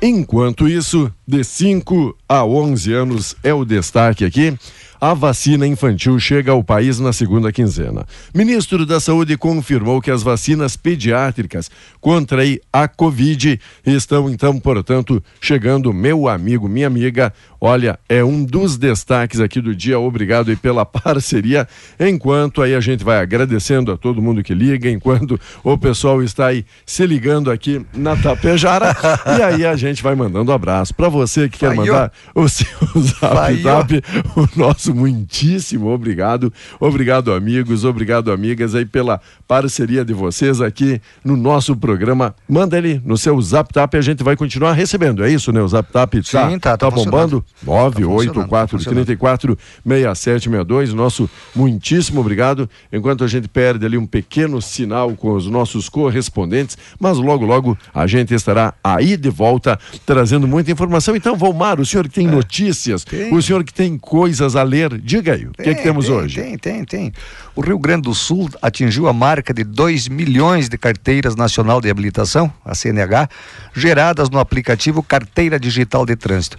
Enquanto 0.01 0.69
isso, 0.69 1.13
de 1.27 1.43
5 1.43 2.17
a 2.29 2.45
11 2.45 2.93
anos 2.93 3.37
é 3.43 3.53
o 3.53 3.65
destaque 3.65 4.25
aqui 4.25 4.57
a 5.01 5.15
vacina 5.15 5.67
infantil 5.67 6.19
chega 6.19 6.53
ao 6.53 6.63
país 6.63 6.99
na 6.99 7.13
segunda 7.13 7.53
quinzena. 7.53 8.07
Ministro 8.35 8.85
da 8.85 8.99
Saúde 9.01 9.37
confirmou 9.37 10.01
que 10.01 10.11
as 10.11 10.23
vacinas 10.23 10.77
pediátricas 10.77 11.71
contra 12.01 12.43
a 12.73 12.89
Covid 12.89 13.61
estão, 13.87 14.29
então, 14.29 14.59
portanto, 14.59 15.23
chegando. 15.41 15.93
Meu 15.93 16.29
amigo, 16.29 16.69
minha 16.69 16.87
amiga, 16.87 17.33
olha, 17.61 17.99
é 18.09 18.25
um 18.25 18.45
dos 18.45 18.77
destaques 18.77 19.41
aqui 19.41 19.61
do 19.61 19.75
dia. 19.75 19.99
Obrigado 19.99 20.51
aí 20.51 20.57
pela 20.57 20.85
parceria. 20.87 21.69
Enquanto 22.01 22.63
aí 22.63 22.75
a 22.75 22.81
gente 22.81 23.05
vai 23.05 23.19
agradecendo 23.19 23.93
a 23.93 23.97
todo 23.97 24.23
mundo 24.23 24.43
que 24.43 24.55
liga, 24.55 24.91
enquanto 24.91 25.39
o 25.63 25.77
pessoal 25.77 26.23
está 26.23 26.47
aí 26.47 26.65
se 26.87 27.07
ligando 27.07 27.51
aqui 27.51 27.85
na 27.95 28.17
Tapejara. 28.17 28.97
e 29.39 29.43
aí 29.43 29.67
a 29.67 29.77
gente 29.77 30.03
vai 30.03 30.15
mandando 30.15 30.51
um 30.51 30.55
abraço 30.55 30.95
para 30.95 31.09
você 31.09 31.49
que 31.49 31.59
quer 31.59 31.75
mandar 31.75 32.13
o 32.35 32.49
seu 32.49 32.67
zap, 32.99 33.63
zap 33.63 34.03
o 34.37 34.59
nosso 34.59 34.79
nosso 34.79 34.95
muitíssimo 34.95 35.89
obrigado. 35.89 36.53
Obrigado, 36.79 37.33
amigos, 37.33 37.85
obrigado, 37.85 38.31
amigas, 38.31 38.75
aí 38.75 38.87
pela 38.87 39.21
parceria 39.47 40.05
de 40.05 40.13
vocês 40.13 40.61
aqui 40.61 41.01
no 41.25 41.37
nosso 41.37 41.77
programa. 41.77 42.35
Manda 42.49 42.79
ele 42.79 43.01
no 43.05 43.17
seu 43.17 43.41
Zap 43.41 43.73
Tap 43.73 43.95
e 43.95 43.97
a 43.97 44.01
gente 44.01 44.23
vai 44.23 44.37
continuar 44.37 44.73
recebendo. 44.73 45.25
É 45.25 45.31
isso, 45.31 45.53
né? 45.53 45.61
O 45.61 45.69
Zap 45.69 45.91
Tap 45.93 46.15
tá, 46.15 46.23
Sim, 46.23 46.59
tá, 46.59 46.77
tá, 46.77 46.77
tá 46.77 46.91
bombando? 46.91 47.45
984 47.63 48.79
34 48.79 49.59
6762. 49.85 50.95
Nosso 50.95 51.29
muitíssimo 51.55 52.21
obrigado. 52.21 52.69
Enquanto 52.93 53.25
a 53.25 53.29
gente 53.29 53.49
perde 53.49 53.85
ali 53.85 53.99
um 53.99 54.07
pequeno 54.07 54.61
sinal 54.63 55.15
com 55.15 55.33
os 55.33 55.47
nossos 55.47 55.89
correspondentes, 55.89 56.77
mas 56.99 57.19
logo, 57.19 57.45
logo 57.45 57.77
a 57.93 58.07
gente 58.07 58.35
estará 58.35 58.75
aí 58.83 59.17
de 59.17 59.31
volta 59.31 59.79
trazendo 60.07 60.47
muita 60.47 60.71
informação. 60.71 61.17
Então, 61.17 61.37
Volmar, 61.37 61.81
o 61.81 61.87
senhor 61.87 62.09
que 62.09 62.15
tem 62.15 62.27
é, 62.27 62.31
notícias, 62.31 63.05
tem. 63.05 63.35
o 63.35 63.43
senhor 63.43 63.65
que 63.65 63.73
tem 63.73 63.99
coisas 63.99 64.57
a 64.57 64.63
ler 64.63 64.99
Diga 64.99 65.35
aí, 65.35 65.47
o 65.47 65.53
que, 65.53 65.71
é 65.71 65.75
que 65.75 65.83
temos 65.83 66.07
tem, 66.07 66.15
hoje? 66.15 66.41
Tem, 66.41 66.59
tem, 66.59 66.85
tem. 66.85 67.13
O 67.55 67.61
Rio 67.61 67.79
Grande 67.79 68.03
do 68.03 68.15
Sul 68.15 68.49
atingiu 68.61 69.09
a 69.09 69.13
marca 69.13 69.53
de 69.53 69.65
2 69.65 70.09
milhões 70.09 70.69
de 70.69 70.79
carteiras 70.79 71.35
nacional 71.35 71.81
de 71.81 71.91
habilitação, 71.91 72.53
a 72.65 72.75
CNH, 72.75 73.29
geradas 73.75 74.31
no 74.31 74.39
aplicativo 74.39 75.03
Carteira 75.03 75.59
Digital 75.59 76.07
de 76.07 76.17
Trânsito. 76.17 76.59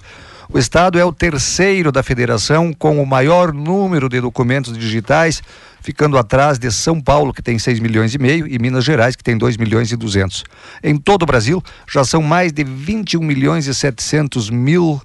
O 0.52 0.58
estado 0.58 0.98
é 0.98 1.06
o 1.06 1.14
terceiro 1.14 1.92
da 1.92 2.02
federação 2.02 2.74
com 2.74 3.00
o 3.00 3.06
maior 3.06 3.54
número 3.54 4.10
de 4.10 4.20
documentos 4.20 4.76
digitais, 4.76 5.44
ficando 5.80 6.18
atrás 6.18 6.58
de 6.58 6.72
São 6.72 7.00
Paulo, 7.00 7.32
que 7.32 7.44
tem 7.44 7.60
6 7.60 7.80
milhões 7.80 8.16
e 8.16 8.18
meio, 8.18 8.48
e 8.48 8.58
Minas 8.58 8.84
Gerais, 8.84 9.16
que 9.16 9.24
tem 9.24 9.38
2 9.38 9.58
milhões 9.58 9.92
e 9.92 9.96
200. 9.96 10.44
Em 10.84 10.98
todo 10.98 11.22
o 11.22 11.26
Brasil, 11.28 11.64
já 11.88 12.04
são 12.04 12.24
mais 12.24 12.52
de 12.52 12.64
21 12.64 13.22
milhões 13.22 13.68
e 13.68 13.76
700 13.76 14.50
mil 14.50 15.00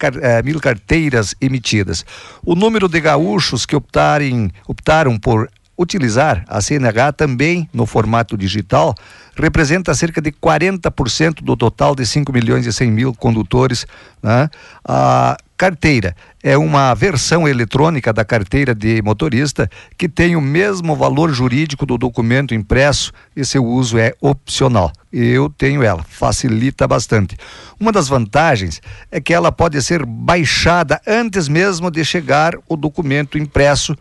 eh, 0.00 0.42
mil 0.42 0.58
carteiras 0.60 1.34
emitidas. 1.42 2.02
O 2.42 2.54
número 2.54 2.88
de 2.88 2.98
gaúchos 2.98 3.66
que 3.66 3.76
optarem, 3.76 4.50
optaram 4.66 5.18
por 5.18 5.50
utilizar 5.78 6.44
a 6.48 6.60
CNH 6.60 7.12
também 7.12 7.68
no 7.72 7.86
formato 7.86 8.36
digital 8.36 8.94
representa 9.36 9.94
cerca 9.94 10.20
de 10.20 10.32
40% 10.32 11.42
do 11.42 11.56
total 11.56 11.94
de 11.94 12.06
5 12.06 12.32
milhões 12.32 12.66
e 12.66 12.72
100 12.72 12.90
mil 12.90 13.14
condutores. 13.14 13.86
Né? 14.22 14.48
A 14.82 15.36
carteira 15.56 16.16
é 16.42 16.56
uma 16.56 16.94
versão 16.94 17.46
eletrônica 17.46 18.12
da 18.12 18.24
carteira 18.24 18.74
de 18.74 19.02
motorista 19.02 19.68
que 19.98 20.08
tem 20.08 20.36
o 20.36 20.40
mesmo 20.40 20.96
valor 20.96 21.32
jurídico 21.32 21.84
do 21.84 21.98
documento 21.98 22.54
impresso 22.54 23.12
e 23.34 23.44
seu 23.44 23.64
uso 23.64 23.98
é 23.98 24.14
opcional. 24.20 24.90
Eu 25.12 25.50
tenho 25.50 25.82
ela, 25.82 26.02
facilita 26.02 26.88
bastante. 26.88 27.36
Uma 27.78 27.92
das 27.92 28.08
vantagens 28.08 28.80
é 29.10 29.20
que 29.20 29.34
ela 29.34 29.52
pode 29.52 29.82
ser 29.82 30.04
baixada 30.06 31.00
antes 31.06 31.48
mesmo 31.48 31.90
de 31.90 32.04
chegar 32.04 32.54
o 32.68 32.76
documento 32.76 33.36
impresso 33.36 33.96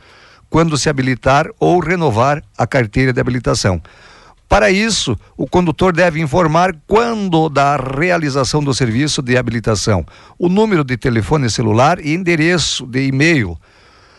quando 0.49 0.77
se 0.77 0.89
habilitar 0.89 1.47
ou 1.59 1.79
renovar 1.79 2.43
a 2.57 2.65
carteira 2.65 3.11
de 3.11 3.19
habilitação. 3.19 3.81
Para 4.47 4.69
isso, 4.69 5.17
o 5.35 5.47
condutor 5.47 5.91
deve 5.91 6.21
informar 6.21 6.75
quando 6.87 7.49
da 7.49 7.75
realização 7.75 8.63
do 8.63 8.73
serviço 8.73 9.21
de 9.21 9.37
habilitação, 9.37 10.05
o 10.37 10.47
número 10.47 10.83
de 10.83 10.95
telefone 10.95 11.49
celular 11.49 11.99
e 11.99 12.13
endereço 12.13 12.85
de 12.85 13.07
e-mail. 13.07 13.57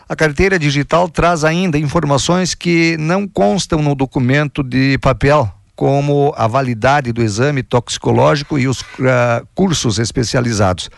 A 0.08 0.14
carteira 0.14 0.58
digital 0.58 1.08
traz 1.08 1.44
ainda 1.44 1.78
informações 1.78 2.54
que 2.54 2.96
não 2.98 3.26
constam 3.26 3.80
no 3.82 3.94
documento 3.94 4.62
de 4.62 4.98
papel, 4.98 5.50
como 5.74 6.32
a 6.36 6.46
validade 6.46 7.12
do 7.12 7.22
exame 7.22 7.62
toxicológico 7.62 8.58
e 8.58 8.66
os 8.66 8.80
uh, 8.80 9.46
cursos 9.54 9.98
especializados. 9.98 10.88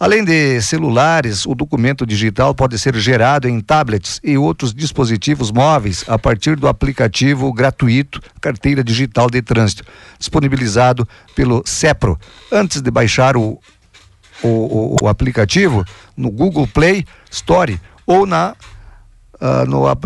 Além 0.00 0.24
de 0.24 0.62
celulares, 0.62 1.44
o 1.44 1.54
documento 1.54 2.06
digital 2.06 2.54
pode 2.54 2.78
ser 2.78 2.96
gerado 2.96 3.46
em 3.46 3.60
tablets 3.60 4.18
e 4.24 4.38
outros 4.38 4.72
dispositivos 4.72 5.52
móveis 5.52 6.06
a 6.08 6.18
partir 6.18 6.56
do 6.56 6.66
aplicativo 6.66 7.52
gratuito 7.52 8.18
Carteira 8.40 8.82
Digital 8.82 9.28
de 9.28 9.42
Trânsito, 9.42 9.84
disponibilizado 10.18 11.06
pelo 11.36 11.62
CEPRO. 11.66 12.18
Antes 12.50 12.80
de 12.80 12.90
baixar 12.90 13.36
o, 13.36 13.60
o, 14.42 14.96
o, 15.02 15.06
aplicativo 15.06 15.84
no 16.16 16.30
Google 16.30 16.66
Play 16.66 17.04
Store 17.30 17.78
ou 18.06 18.24
na 18.24 18.56
uh, 19.34 19.66
no, 19.68 19.86
uh, 19.86 19.96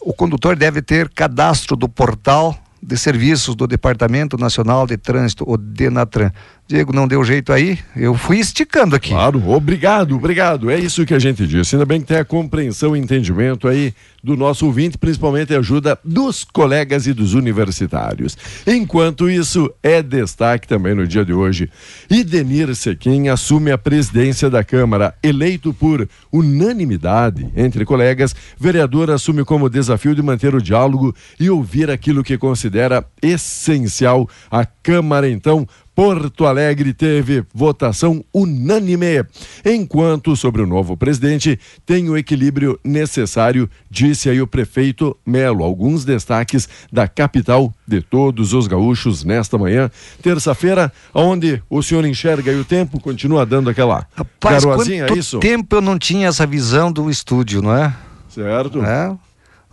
o 0.00 0.12
condutor 0.12 0.56
deve 0.56 0.82
ter 0.82 1.08
cadastro 1.08 1.76
do 1.76 1.88
portal 1.88 2.58
de 2.82 2.96
serviços 2.96 3.54
do 3.54 3.66
Departamento 3.66 4.36
Nacional 4.38 4.86
de 4.86 4.96
Trânsito, 4.96 5.44
o 5.46 5.56
Denatran. 5.56 6.32
Diego, 6.70 6.92
não 6.92 7.08
deu 7.08 7.24
jeito 7.24 7.52
aí? 7.52 7.80
Eu 7.96 8.14
fui 8.14 8.38
esticando 8.38 8.94
aqui. 8.94 9.08
Claro, 9.08 9.42
obrigado, 9.50 10.14
obrigado. 10.14 10.70
É 10.70 10.78
isso 10.78 11.04
que 11.04 11.12
a 11.12 11.18
gente 11.18 11.44
disse. 11.44 11.74
Ainda 11.74 11.84
bem 11.84 12.00
que 12.00 12.06
tem 12.06 12.18
a 12.18 12.24
compreensão 12.24 12.96
e 12.96 13.00
entendimento 13.00 13.66
aí 13.66 13.92
do 14.22 14.36
nosso 14.36 14.66
ouvinte, 14.66 14.96
principalmente 14.96 15.52
a 15.52 15.58
ajuda 15.58 15.98
dos 16.04 16.44
colegas 16.44 17.08
e 17.08 17.12
dos 17.12 17.34
universitários. 17.34 18.38
Enquanto 18.64 19.28
isso, 19.28 19.68
é 19.82 20.00
destaque 20.00 20.68
também 20.68 20.94
no 20.94 21.08
dia 21.08 21.24
de 21.24 21.32
hoje. 21.32 21.68
Idenir 22.08 22.72
Sequim 22.76 23.26
assume 23.26 23.72
a 23.72 23.78
presidência 23.78 24.48
da 24.48 24.62
Câmara, 24.62 25.12
eleito 25.24 25.74
por 25.74 26.08
unanimidade 26.30 27.50
entre 27.56 27.84
colegas. 27.84 28.32
Vereador 28.56 29.10
assume 29.10 29.44
como 29.44 29.68
desafio 29.68 30.14
de 30.14 30.22
manter 30.22 30.54
o 30.54 30.62
diálogo 30.62 31.12
e 31.40 31.50
ouvir 31.50 31.90
aquilo 31.90 32.22
que 32.22 32.38
considera 32.38 33.04
essencial. 33.20 34.28
A 34.48 34.64
Câmara, 34.64 35.28
então, 35.28 35.66
Porto 36.00 36.46
Alegre 36.46 36.94
teve 36.94 37.44
votação 37.52 38.24
unânime. 38.32 39.22
Enquanto 39.62 40.34
sobre 40.34 40.62
o 40.62 40.66
novo 40.66 40.96
presidente 40.96 41.60
tem 41.84 42.08
o 42.08 42.16
equilíbrio 42.16 42.80
necessário, 42.82 43.68
disse 43.90 44.30
aí 44.30 44.40
o 44.40 44.46
prefeito 44.46 45.14
Melo. 45.26 45.62
Alguns 45.62 46.02
destaques 46.02 46.66
da 46.90 47.06
capital 47.06 47.70
de 47.86 48.00
todos 48.00 48.54
os 48.54 48.66
gaúchos 48.66 49.24
nesta 49.24 49.58
manhã, 49.58 49.90
terça-feira, 50.22 50.90
onde 51.12 51.62
o 51.68 51.82
senhor 51.82 52.06
enxerga 52.06 52.50
e 52.50 52.58
o 52.58 52.64
tempo 52.64 52.98
continua 52.98 53.44
dando 53.44 53.68
aquela 53.68 54.06
Rapaz, 54.16 54.64
garoazinha, 54.64 55.04
quanto 55.04 55.16
é 55.16 55.18
isso? 55.18 55.38
tempo 55.38 55.76
eu 55.76 55.82
não 55.82 55.98
tinha 55.98 56.28
essa 56.28 56.46
visão 56.46 56.90
do 56.90 57.10
estúdio, 57.10 57.60
não 57.60 57.76
é? 57.76 57.94
Certo. 58.26 58.82
É. 58.82 59.14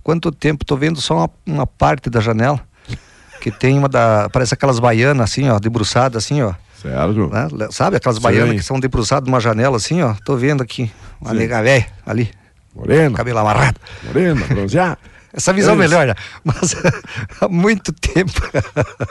Quanto 0.03 0.29
tempo? 0.29 0.65
Tô 0.65 0.75
vendo 0.75 0.99
só 0.99 1.19
uma, 1.19 1.29
uma 1.45 1.65
parte 1.65 2.09
da 2.09 2.19
janela 2.19 2.67
que 3.51 3.59
tem 3.59 3.77
uma 3.77 3.87
da. 3.87 4.29
Parece 4.29 4.53
aquelas 4.53 4.77
baianas 4.79 5.31
assim, 5.31 5.49
ó, 5.49 5.57
debruçadas 5.57 6.23
assim, 6.23 6.41
ó. 6.41 6.53
Certo. 6.81 7.29
Né? 7.29 7.67
Sabe 7.71 7.95
aquelas 7.95 8.19
baianas 8.19 8.55
que 8.55 8.63
são 8.63 8.79
debruçadas 8.79 9.27
numa 9.27 9.39
janela 9.39 9.77
assim, 9.77 10.01
ó? 10.01 10.13
Tô 10.25 10.35
vendo 10.35 10.61
aqui. 10.61 10.91
Uma 11.19 11.31
Sim. 11.31 11.37
nega 11.37 11.63
velha 11.63 11.87
ali. 12.05 12.29
Morena. 12.75 13.15
Cabelo 13.15 13.39
amarrado. 13.39 13.79
Morena, 14.03 14.45
bronzeada. 14.45 14.97
Essa 15.33 15.53
visão 15.53 15.73
é 15.73 15.77
melhor, 15.77 16.07
né? 16.07 16.15
mas 16.43 16.75
há 17.41 17.47
muito 17.47 17.93
tempo, 17.93 18.41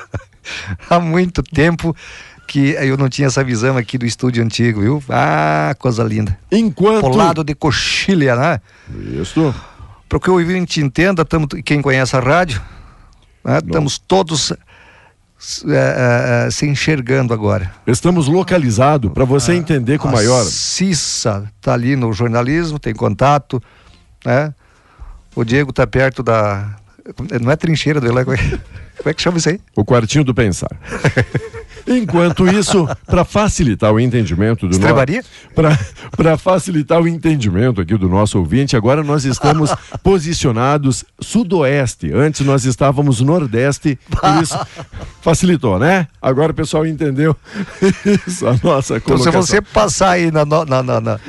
há 0.90 0.98
muito 0.98 1.42
tempo 1.42 1.94
que 2.48 2.70
eu 2.70 2.96
não 2.96 3.08
tinha 3.08 3.28
essa 3.28 3.44
visão 3.44 3.76
aqui 3.76 3.96
do 3.96 4.06
estúdio 4.06 4.42
antigo, 4.42 4.80
viu? 4.80 5.02
Ah, 5.08 5.74
coisa 5.78 6.02
linda. 6.02 6.36
Enquanto... 6.50 7.02
Polado 7.02 7.44
de 7.44 7.54
coxilha, 7.54 8.34
né? 8.34 8.60
Isso. 9.20 9.54
Para 10.08 10.18
que 10.18 10.30
o 10.30 10.34
ouvinte 10.34 10.80
entenda, 10.80 11.24
tamo, 11.24 11.46
quem 11.46 11.80
conhece 11.80 12.16
a 12.16 12.20
rádio, 12.20 12.60
né? 13.46 13.58
Estamos 13.58 13.96
todos 13.96 14.52
é, 15.68 16.46
é, 16.46 16.50
se 16.50 16.66
enxergando 16.66 17.32
agora. 17.32 17.72
Estamos 17.86 18.26
localizados 18.26 19.12
para 19.12 19.24
você 19.24 19.52
ah, 19.52 19.56
entender 19.56 19.98
com 19.98 20.08
a 20.08 20.12
maior. 20.12 20.44
Cissa 20.44 21.50
está 21.56 21.72
ali 21.74 21.94
no 21.94 22.12
jornalismo, 22.12 22.78
tem 22.78 22.92
contato, 22.92 23.62
né? 24.24 24.52
O 25.34 25.44
Diego 25.44 25.70
está 25.70 25.86
perto 25.86 26.22
da. 26.22 26.74
Não 27.40 27.52
é 27.52 27.56
trincheira 27.56 28.00
do 28.00 28.08
Como 28.16 29.10
é 29.10 29.14
que 29.14 29.22
chama 29.22 29.38
isso 29.38 29.50
aí? 29.50 29.60
O 29.76 29.84
quartinho 29.84 30.24
do 30.24 30.34
pensar. 30.34 30.70
Enquanto 31.86 32.46
isso, 32.46 32.88
para 33.06 33.24
facilitar 33.24 33.92
o 33.92 34.00
entendimento 34.00 34.68
do 34.68 34.78
nosso. 34.78 34.94
Para 36.16 36.36
facilitar 36.36 37.00
o 37.00 37.08
entendimento 37.08 37.80
aqui 37.80 37.96
do 37.96 38.08
nosso 38.08 38.38
ouvinte, 38.38 38.76
agora 38.76 39.02
nós 39.02 39.24
estamos 39.24 39.74
posicionados 40.02 41.04
sudoeste. 41.20 42.12
Antes 42.12 42.44
nós 42.46 42.64
estávamos 42.64 43.20
nordeste, 43.20 43.98
por 44.10 44.20
isso 44.42 44.58
facilitou, 45.20 45.78
né? 45.78 46.06
Agora 46.20 46.52
o 46.52 46.54
pessoal 46.54 46.86
entendeu 46.86 47.36
isso, 48.26 48.46
a 48.46 48.52
nossa 48.62 49.00
colocação. 49.00 49.30
Então, 49.30 49.42
se 49.42 49.48
você 49.48 49.60
passar 49.60 50.10
aí 50.10 50.30
na, 50.30 50.44
na, 50.44 50.64
na, 50.64 50.82
na, 50.82 51.20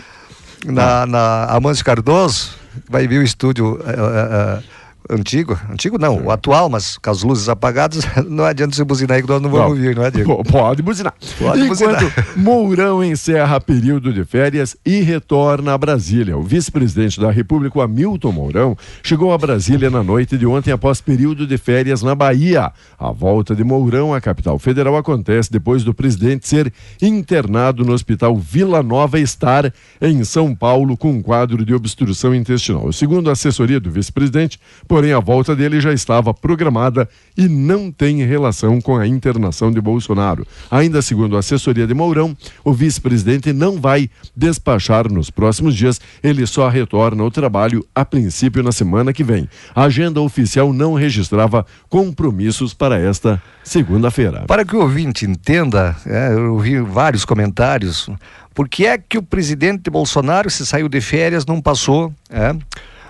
na, 0.65 1.05
na 1.05 1.45
Amâncio 1.45 1.83
Cardoso, 1.83 2.51
vai 2.89 3.07
ver 3.07 3.19
o 3.19 3.23
estúdio. 3.23 3.75
Uh, 3.75 4.59
uh, 4.59 4.76
antigo, 5.09 5.59
antigo 5.71 5.97
não, 5.97 6.25
o 6.25 6.31
atual, 6.31 6.69
mas 6.69 6.97
com 6.97 7.09
as 7.09 7.23
luzes 7.23 7.49
apagadas, 7.49 8.03
não 8.27 8.43
adianta 8.43 8.75
você 8.75 8.83
buzinar 8.83 9.17
aí 9.17 9.23
que 9.23 9.29
nós 9.29 9.41
não 9.41 9.49
vamos 9.49 9.71
ouvir, 9.71 9.95
não 9.95 10.03
é, 10.03 10.11
Diego? 10.11 10.43
Pode 10.43 10.81
buzinar. 10.81 11.13
Pode 11.39 11.61
Enquanto 11.61 12.05
buzinar. 12.05 12.27
Mourão 12.35 13.03
encerra 13.03 13.59
período 13.59 14.13
de 14.13 14.23
férias 14.25 14.75
e 14.85 15.01
retorna 15.01 15.73
a 15.73 15.77
Brasília. 15.77 16.37
O 16.37 16.43
vice-presidente 16.43 17.19
da 17.19 17.31
República, 17.31 17.81
Hamilton 17.81 18.31
Mourão, 18.31 18.77
chegou 19.03 19.33
a 19.33 19.37
Brasília 19.37 19.89
na 19.89 20.03
noite 20.03 20.37
de 20.37 20.45
ontem 20.45 20.71
após 20.71 21.01
período 21.01 21.45
de 21.45 21.57
férias 21.57 22.01
na 22.01 22.15
Bahia. 22.15 22.71
A 22.97 23.11
volta 23.11 23.55
de 23.55 23.63
Mourão 23.63 24.13
à 24.13 24.21
capital 24.21 24.57
federal 24.59 24.97
acontece 24.97 25.51
depois 25.51 25.83
do 25.83 25.93
presidente 25.93 26.47
ser 26.47 26.71
internado 27.01 27.83
no 27.83 27.93
Hospital 27.93 28.35
Vila 28.37 28.81
Nova 28.81 29.19
Estar, 29.19 29.73
em 30.01 30.23
São 30.23 30.55
Paulo, 30.55 30.97
com 30.97 31.11
um 31.11 31.21
quadro 31.21 31.65
de 31.65 31.73
obstrução 31.73 32.33
intestinal. 32.33 32.91
Segundo 32.91 33.29
a 33.29 33.33
assessoria 33.33 33.79
do 33.79 33.91
vice-presidente, 33.91 34.59
porém 34.97 35.13
a 35.13 35.19
volta 35.19 35.55
dele 35.55 35.79
já 35.79 35.93
estava 35.93 36.33
programada 36.33 37.07
e 37.37 37.47
não 37.47 37.91
tem 37.91 38.25
relação 38.25 38.81
com 38.81 38.97
a 38.97 39.05
internação 39.05 39.71
de 39.71 39.79
Bolsonaro. 39.79 40.43
Ainda 40.71 41.03
segundo 41.03 41.35
a 41.35 41.39
assessoria 41.39 41.85
de 41.85 41.93
Mourão, 41.93 42.35
o 42.63 42.73
vice-presidente 42.73 43.53
não 43.53 43.79
vai 43.79 44.09
despachar 44.35 45.07
nos 45.07 45.29
próximos 45.29 45.75
dias, 45.75 46.01
ele 46.23 46.47
só 46.47 46.67
retorna 46.67 47.21
ao 47.21 47.29
trabalho 47.29 47.85
a 47.93 48.03
princípio 48.03 48.63
na 48.63 48.71
semana 48.71 49.13
que 49.13 49.23
vem. 49.23 49.47
A 49.75 49.83
agenda 49.83 50.19
oficial 50.19 50.73
não 50.73 50.95
registrava 50.95 51.63
compromissos 51.87 52.73
para 52.73 52.99
esta 52.99 53.39
segunda-feira. 53.63 54.45
Para 54.47 54.65
que 54.65 54.75
o 54.75 54.81
ouvinte 54.81 55.27
entenda, 55.27 55.95
é, 56.07 56.33
eu 56.33 56.53
ouvi 56.53 56.79
vários 56.81 57.23
comentários, 57.23 58.09
por 58.55 58.67
que 58.67 58.87
é 58.87 58.97
que 58.97 59.19
o 59.19 59.21
presidente 59.21 59.91
Bolsonaro, 59.91 60.49
se 60.49 60.65
saiu 60.65 60.89
de 60.89 61.01
férias, 61.01 61.45
não 61.45 61.61
passou 61.61 62.11
é, 62.31 62.55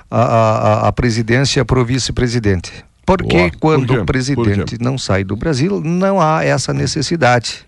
a, 0.09 0.21
a, 0.21 0.87
a 0.87 0.91
presidência 0.91 1.63
para 1.63 1.79
o 1.79 1.85
vice-presidente. 1.85 2.71
Porque 3.05 3.51
quando 3.59 3.87
Por 3.87 3.99
o 3.99 4.05
presidente 4.05 4.77
não 4.81 4.97
sai 4.97 5.23
do 5.23 5.35
Brasil, 5.35 5.79
não 5.79 6.19
há 6.19 6.43
essa 6.43 6.73
necessidade. 6.73 7.65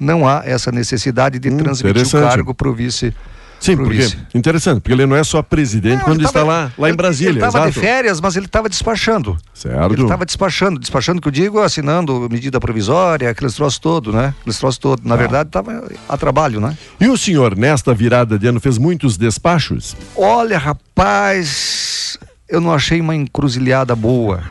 Não 0.00 0.26
há 0.26 0.42
essa 0.44 0.72
necessidade 0.72 1.38
de 1.38 1.48
hum, 1.48 1.56
transmitir 1.58 2.06
o 2.06 2.10
cargo 2.10 2.54
para 2.54 2.68
o 2.68 2.74
vice-presidente 2.74 3.33
Sim, 3.64 3.78
porque 3.78 4.06
interessante, 4.34 4.80
porque 4.80 4.92
ele 4.92 5.06
não 5.06 5.16
é 5.16 5.24
só 5.24 5.40
presidente 5.42 6.00
não, 6.00 6.04
quando 6.04 6.18
tava, 6.18 6.28
está 6.28 6.42
lá, 6.42 6.72
lá 6.76 6.90
em 6.90 6.94
Brasília. 6.94 7.30
Ele 7.30 7.46
estava 7.46 7.70
de 7.70 7.80
férias, 7.80 8.20
mas 8.20 8.36
ele 8.36 8.44
estava 8.44 8.68
despachando. 8.68 9.38
Certo. 9.54 9.94
Ele 9.94 10.02
estava 10.02 10.26
despachando, 10.26 10.78
despachando 10.78 11.18
que 11.18 11.28
eu 11.28 11.32
digo, 11.32 11.58
assinando 11.60 12.28
medida 12.30 12.60
provisória, 12.60 13.30
aqueles 13.30 13.54
troços 13.54 13.78
todo, 13.78 14.12
né? 14.12 14.34
Aqueles 14.40 14.58
troços 14.58 14.76
todo. 14.76 15.00
Na 15.02 15.14
ah. 15.14 15.16
verdade, 15.16 15.48
estava 15.48 15.82
a 16.06 16.16
trabalho, 16.18 16.60
né? 16.60 16.76
E 17.00 17.08
o 17.08 17.16
senhor, 17.16 17.56
nesta 17.56 17.94
virada 17.94 18.38
de 18.38 18.46
ano, 18.46 18.60
fez 18.60 18.76
muitos 18.76 19.16
despachos? 19.16 19.96
Olha, 20.14 20.58
rapaz, 20.58 22.18
eu 22.46 22.60
não 22.60 22.70
achei 22.70 23.00
uma 23.00 23.14
encruzilhada 23.14 23.96
boa 23.96 24.42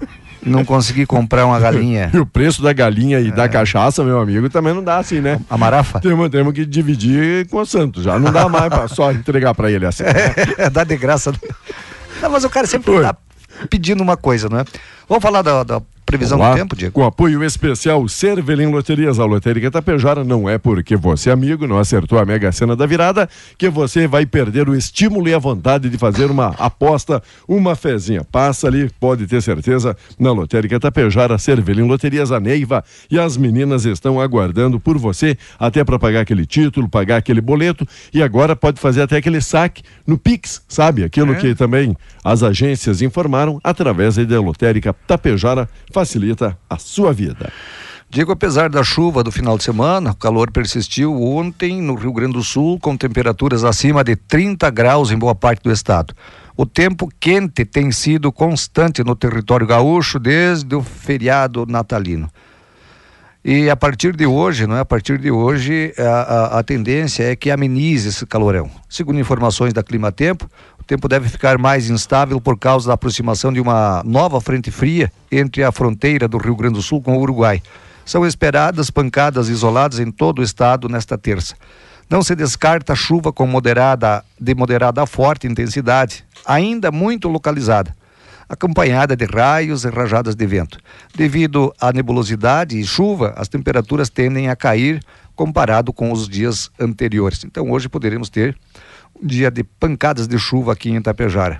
não 0.46 0.66
consegui 0.66 1.06
comprar 1.06 1.46
uma 1.46 1.60
galinha. 1.60 2.10
e 2.14 2.18
o 2.18 2.26
preço 2.26 2.62
da 2.62 2.74
galinha 2.74 3.20
e 3.20 3.30
é. 3.30 3.32
da 3.32 3.48
cachaça, 3.48 4.04
meu 4.04 4.20
amigo, 4.20 4.50
também 4.50 4.74
não 4.74 4.84
dá 4.84 4.98
assim, 4.98 5.20
né? 5.20 5.40
A 5.50 5.58
marafa? 5.58 6.00
Temos, 6.00 6.30
temos 6.30 6.54
que 6.54 6.66
dividir 6.66 7.48
com 7.48 7.60
o 7.60 7.66
Santos. 7.66 8.04
Já 8.04 8.20
não 8.20 8.32
dá 8.32 8.48
mais 8.50 8.70
pra 8.70 8.88
só 8.88 9.12
entregar 9.12 9.54
para 9.54 9.72
ele 9.72 9.86
assim. 9.86 10.04
É, 10.58 10.70
dá 10.70 10.84
de 10.84 10.96
graça. 10.98 11.34
Não, 12.22 12.30
mas 12.30 12.44
o 12.44 12.50
cara 12.50 12.68
sempre 12.68 13.02
tá 13.02 13.16
pedindo 13.70 14.02
uma 14.02 14.16
coisa, 14.16 14.50
não 14.50 14.60
é? 14.60 14.66
Vamos 15.08 15.22
falar 15.22 15.42
da, 15.42 15.64
da 15.64 15.82
Previsão 16.06 16.38
Olá. 16.38 16.52
do 16.52 16.58
tempo, 16.58 16.76
Diego? 16.76 16.94
Com 16.94 17.06
apoio 17.06 17.44
especial 17.44 18.08
Cervelim 18.08 18.68
Loterias, 18.68 19.20
a 19.20 19.26
Lotérica 19.26 19.72
Tapejara, 19.72 20.24
não 20.24 20.50
é 20.50 20.58
porque 20.58 20.96
você, 20.96 21.32
amigo, 21.32 21.66
não 21.66 21.80
acertou 21.80 22.20
a 22.20 22.26
mega 22.26 22.52
cena 22.52 22.76
da 22.76 22.86
virada, 22.86 23.28
que 23.58 23.70
você 23.70 24.08
vai 24.08 24.26
perder 24.26 24.68
o 24.68 24.76
estímulo 24.76 25.28
e 25.28 25.34
a 25.34 25.40
vontade 25.40 25.90
de 25.90 25.98
fazer 25.98 26.30
uma 26.30 26.48
aposta, 26.58 27.24
uma 27.48 27.76
fezinha. 27.76 28.24
Passa 28.24 28.68
ali, 28.68 28.90
pode 29.00 29.26
ter 29.28 29.42
certeza, 29.42 29.96
na 30.20 30.32
Lotérica 30.32 30.80
Tapejara, 30.80 31.38
Cervelim 31.38 31.88
Loterias, 31.88 32.32
a 32.32 32.40
Neiva 32.40 32.84
e 33.10 33.18
as 33.18 33.38
meninas 33.38 33.86
estão 33.86 34.20
aguardando 34.20 34.80
por 34.80 34.98
você, 34.98 35.38
até 35.58 35.84
para 35.84 35.98
pagar 35.98 36.22
aquele 36.22 36.46
título, 36.46 36.90
pagar 36.90 37.18
aquele 37.18 37.42
boleto 37.42 37.88
e 38.14 38.22
agora 38.22 38.56
pode 38.56 38.80
fazer 38.80 39.02
até 39.02 39.18
aquele 39.18 39.42
saque 39.42 39.84
no 40.06 40.18
Pix, 40.18 40.62
sabe? 40.68 41.04
Aquilo 41.04 41.34
é. 41.34 41.36
que 41.36 41.56
também 41.56 41.96
as 42.24 42.44
agências 42.44 43.02
informaram 43.02 43.60
através 43.64 44.16
da 44.16 44.40
Lotérica 44.40 44.94
Tapejara, 45.08 45.68
facilita 45.94 46.58
a 46.70 46.78
sua 46.78 47.14
vida. 47.14 47.52
Digo, 48.10 48.32
apesar 48.32 48.70
da 48.70 48.84
chuva 48.84 49.24
do 49.24 49.32
final 49.32 49.58
de 49.58 49.64
semana, 49.64 50.12
o 50.12 50.16
calor 50.16 50.52
persistiu 50.52 51.20
ontem 51.20 51.82
no 51.82 51.96
Rio 51.96 52.14
Grande 52.14 52.34
do 52.34 52.44
Sul, 52.44 52.80
com 52.80 52.96
temperaturas 52.96 53.64
acima 53.64 54.04
de 54.04 54.16
30 54.16 54.70
graus 54.70 55.10
em 55.10 55.18
boa 55.18 55.34
parte 55.34 55.64
do 55.64 55.72
estado. 55.72 56.14
O 56.56 56.66
tempo 56.66 57.10
quente 57.20 57.66
tem 57.66 57.92
sido 57.92 58.32
constante 58.32 59.04
no 59.04 59.16
território 59.16 59.66
gaúcho 59.66 60.20
desde 60.20 60.76
o 60.76 60.84
feriado 60.84 61.66
natalino. 61.66 62.30
E 63.46 63.70
a 63.70 63.76
partir 63.76 64.16
de 64.16 64.26
hoje, 64.26 64.66
não 64.66 64.78
é? 64.78 64.80
A 64.80 64.86
partir 64.86 65.18
de 65.18 65.30
hoje, 65.30 65.94
a, 65.98 66.04
a, 66.04 66.60
a 66.60 66.64
tendência 66.64 67.24
é 67.24 67.36
que 67.36 67.52
amenize 67.52 68.08
esse 68.08 68.26
calorão. 68.26 68.72
Segundo 68.88 69.20
informações 69.20 69.74
da 69.74 69.84
Clima 69.84 70.14
Tempo, 70.14 70.50
o 70.84 70.86
tempo 70.86 71.08
deve 71.08 71.30
ficar 71.30 71.58
mais 71.58 71.90
instável 71.90 72.42
por 72.42 72.60
causa 72.60 72.90
da 72.90 72.94
aproximação 72.96 73.54
de 73.54 73.62
uma 73.62 74.04
nova 74.06 74.42
frente 74.42 74.70
fria 74.70 75.10
entre 75.32 75.64
a 75.64 75.72
fronteira 75.72 76.28
do 76.28 76.38
Rio 76.38 76.58
Grande 76.58 76.74
do 76.74 76.82
Sul 76.82 77.02
com 77.02 77.16
o 77.16 77.22
Uruguai. 77.22 77.64
São 78.06 78.28
esperadas 78.28 78.92
pancadas 78.92 79.48
isoladas 79.48 80.00
em 80.00 80.12
todo 80.12 80.40
o 80.40 80.44
estado 80.44 80.90
nesta 80.90 81.18
terça. 81.18 81.56
Não 82.10 82.22
se 82.22 82.36
descarta 82.36 82.94
chuva 82.96 83.32
com 83.32 83.48
moderada, 83.48 84.26
de 84.38 84.54
moderada 84.54 85.02
a 85.02 85.08
forte 85.08 85.48
intensidade, 85.48 86.26
ainda 86.46 86.92
muito 86.92 87.30
localizada 87.30 87.96
acompanhada 88.50 89.16
de 89.16 89.26
raios 89.26 89.84
e 89.84 89.90
rajadas 89.90 90.36
de 90.36 90.46
vento. 90.46 90.78
Devido 91.16 91.74
à 91.80 91.92
nebulosidade 91.92 92.78
e 92.78 92.86
chuva, 92.86 93.34
as 93.36 93.48
temperaturas 93.48 94.10
tendem 94.10 94.50
a 94.50 94.56
cair 94.56 95.02
comparado 95.34 95.92
com 95.92 96.12
os 96.12 96.28
dias 96.28 96.70
anteriores. 96.80 97.44
Então 97.46 97.72
hoje 97.72 97.90
poderemos 97.90 98.30
ter 98.30 98.56
um 99.22 99.26
dia 99.26 99.50
de 99.50 99.64
pancadas 99.64 100.28
de 100.28 100.38
chuva 100.38 100.74
aqui 100.74 100.90
em 100.90 100.96
Itapejara. 100.96 101.60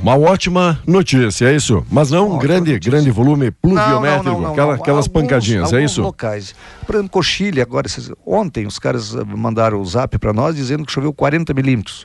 Uma 0.00 0.16
ótima 0.16 0.78
notícia, 0.86 1.46
é 1.46 1.56
isso? 1.56 1.84
Mas 1.90 2.10
não 2.10 2.34
um 2.34 2.38
grande, 2.38 2.72
notícia. 2.72 2.90
grande 2.90 3.10
volume 3.10 3.50
pluviométrico, 3.50 4.24
não, 4.24 4.34
não, 4.34 4.40
não, 4.42 4.52
aquela, 4.52 4.74
aquelas 4.74 5.06
alguns, 5.06 5.22
pancadinhas, 5.22 5.72
é 5.72 5.82
isso? 5.82 6.02
locais. 6.02 6.54
Por 6.84 6.94
exemplo, 6.94 7.10
Cochilha, 7.10 7.62
agora, 7.62 7.88
ontem 8.24 8.66
os 8.66 8.78
caras 8.78 9.14
mandaram 9.14 9.80
o 9.80 9.84
zap 9.84 10.18
para 10.18 10.32
nós 10.34 10.54
dizendo 10.54 10.84
que 10.84 10.92
choveu 10.92 11.14
40 11.14 11.54
milímetros. 11.54 12.04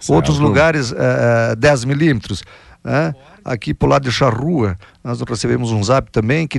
Certo. 0.00 0.14
Outros 0.14 0.38
lugares, 0.38 0.90
uh, 0.92 0.96
eh, 1.52 1.56
10 1.56 1.82
eh, 1.82 1.86
milímetros. 1.86 2.42
Né? 2.82 3.14
Aqui 3.44 3.74
pro 3.74 3.88
lado 3.88 4.04
de 4.04 4.12
Charrua, 4.12 4.76
nós 5.02 5.20
recebemos 5.20 5.70
um 5.72 5.82
zap 5.82 6.10
também 6.10 6.46
que 6.46 6.58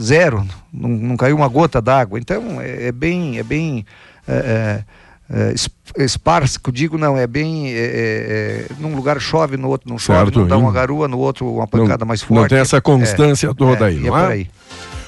zero, 0.00 0.46
não, 0.72 0.88
não 0.88 1.16
caiu 1.16 1.36
uma 1.36 1.48
gota 1.48 1.80
d'água. 1.80 2.18
Então 2.18 2.60
é, 2.60 2.86
é, 2.86 2.92
bem, 2.92 3.38
é 3.38 3.42
bem 3.42 3.84
é, 4.26 4.34
é, 4.34 4.84
é 5.32 6.04
esparso, 6.04 6.58
digo 6.72 6.98
não, 6.98 7.16
é 7.16 7.26
bem. 7.26 7.68
É, 7.68 8.66
é, 8.70 8.74
num 8.80 8.96
lugar 8.96 9.20
chove, 9.20 9.56
no 9.56 9.68
outro 9.68 9.88
não 9.88 9.98
chove, 9.98 10.18
certo, 10.18 10.40
não 10.40 10.48
dá 10.48 10.58
uma 10.58 10.72
garoa, 10.72 11.06
no 11.06 11.18
outro 11.18 11.46
uma 11.46 11.66
pancada 11.66 12.04
não, 12.04 12.08
mais 12.08 12.20
forte. 12.20 12.40
Não 12.40 12.48
tem 12.48 12.58
essa 12.58 12.80
constância 12.80 13.54
toda 13.54 13.86
aí, 13.86 14.00
não 14.00 14.18
é? 14.18 14.22
Por 14.22 14.32
aí. 14.32 14.50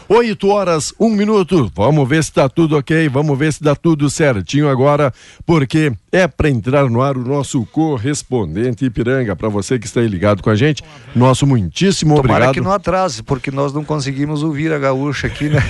8 0.08 0.48
horas, 0.48 0.92
um 1.00 1.08
minuto. 1.08 1.72
Vamos 1.74 2.06
ver 2.06 2.22
se 2.22 2.30
está 2.30 2.46
tudo 2.46 2.76
ok. 2.76 3.08
Vamos 3.08 3.38
ver 3.38 3.52
se 3.52 3.62
dá 3.62 3.74
tudo 3.74 4.11
certinho 4.11 4.68
agora, 4.68 5.12
porque 5.46 5.90
é 6.11 6.28
para 6.28 6.50
entrar 6.50 6.88
no 6.90 7.00
ar 7.00 7.16
o 7.16 7.24
nosso 7.24 7.64
correspondente 7.66 8.85
Ipiranga. 8.85 9.35
Para 9.35 9.48
você 9.48 9.78
que 9.78 9.87
está 9.87 10.00
aí 10.00 10.08
ligado 10.08 10.42
com 10.42 10.50
a 10.50 10.54
gente, 10.54 10.85
nosso 11.14 11.46
muitíssimo 11.46 12.16
Tomara 12.16 12.35
obrigado. 12.35 12.54
que 12.54 12.61
não 12.61 12.72
atrase, 12.72 13.22
porque 13.22 13.50
nós 13.50 13.72
não 13.72 13.85
conseguimos 13.85 14.42
ouvir 14.42 14.72
a 14.72 14.78
gaúcha 14.78 15.26
aqui, 15.26 15.48
né? 15.48 15.62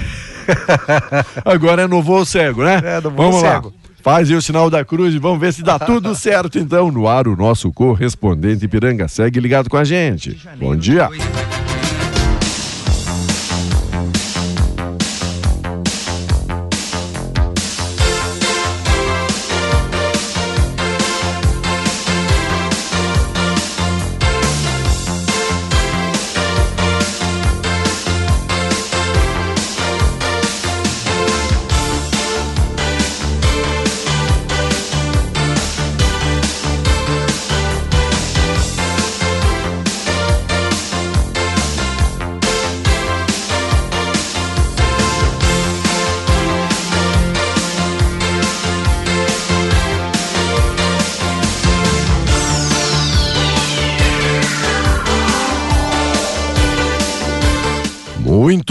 agora 1.45 1.83
é 1.83 1.87
no 1.87 2.03
voo 2.03 2.25
cego, 2.25 2.65
né? 2.65 2.81
É, 2.83 3.01
no 3.01 3.11
voo 3.11 3.31
Vamos 3.31 3.41
cego. 3.41 3.69
lá. 3.69 3.82
Faz 4.03 4.29
aí 4.29 4.37
o 4.37 4.43
sinal 4.43 4.69
da 4.69 4.85
cruz 4.85 5.15
e 5.15 5.19
vamos 5.19 5.41
ver 5.41 5.53
se 5.53 5.63
dá 5.63 5.79
tudo 5.81 6.15
certo 6.15 6.59
então 6.59 6.91
no 6.91 7.07
ar 7.07 7.29
o 7.29 7.37
nosso 7.37 7.73
correspondente 7.73 8.65
Ipiranga. 8.65 9.07
Segue 9.09 9.39
ligado 9.41 9.71
com 9.71 9.77
a 9.77 9.85
gente. 9.85 10.39
Bom 10.59 10.75
dia. 10.75 11.09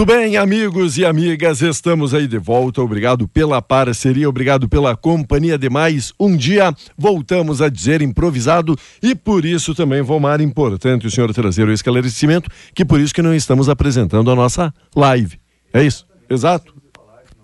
Muito 0.02 0.16
bem, 0.16 0.36
amigos 0.36 0.98
e 0.98 1.06
amigas, 1.06 1.62
estamos 1.62 2.16
aí 2.16 2.26
de 2.26 2.40
volta. 2.40 2.82
Obrigado 2.82 3.28
pela 3.28 3.62
parceria, 3.62 4.28
obrigado 4.28 4.68
pela 4.68 4.96
companhia 4.96 5.60
de 5.60 5.70
mais 5.70 6.12
um 6.20 6.36
dia. 6.36 6.74
Voltamos 6.98 7.62
a 7.62 7.70
dizer 7.70 8.02
improvisado 8.02 8.76
e 9.00 9.14
por 9.14 9.46
isso 9.46 9.76
também, 9.76 10.02
Vomar, 10.02 10.42
importante 10.42 11.06
o 11.06 11.12
senhor 11.12 11.32
trazer 11.36 11.68
o 11.68 11.72
esclarecimento, 11.72 12.50
que 12.74 12.84
por 12.84 13.00
isso 13.00 13.14
que 13.14 13.22
não 13.22 13.32
estamos 13.32 13.70
apresentando 13.70 14.32
a 14.32 14.36
nossa 14.36 14.74
live. 14.96 15.40
É 15.72 15.84
isso? 15.84 16.08
Exato? 16.28 16.81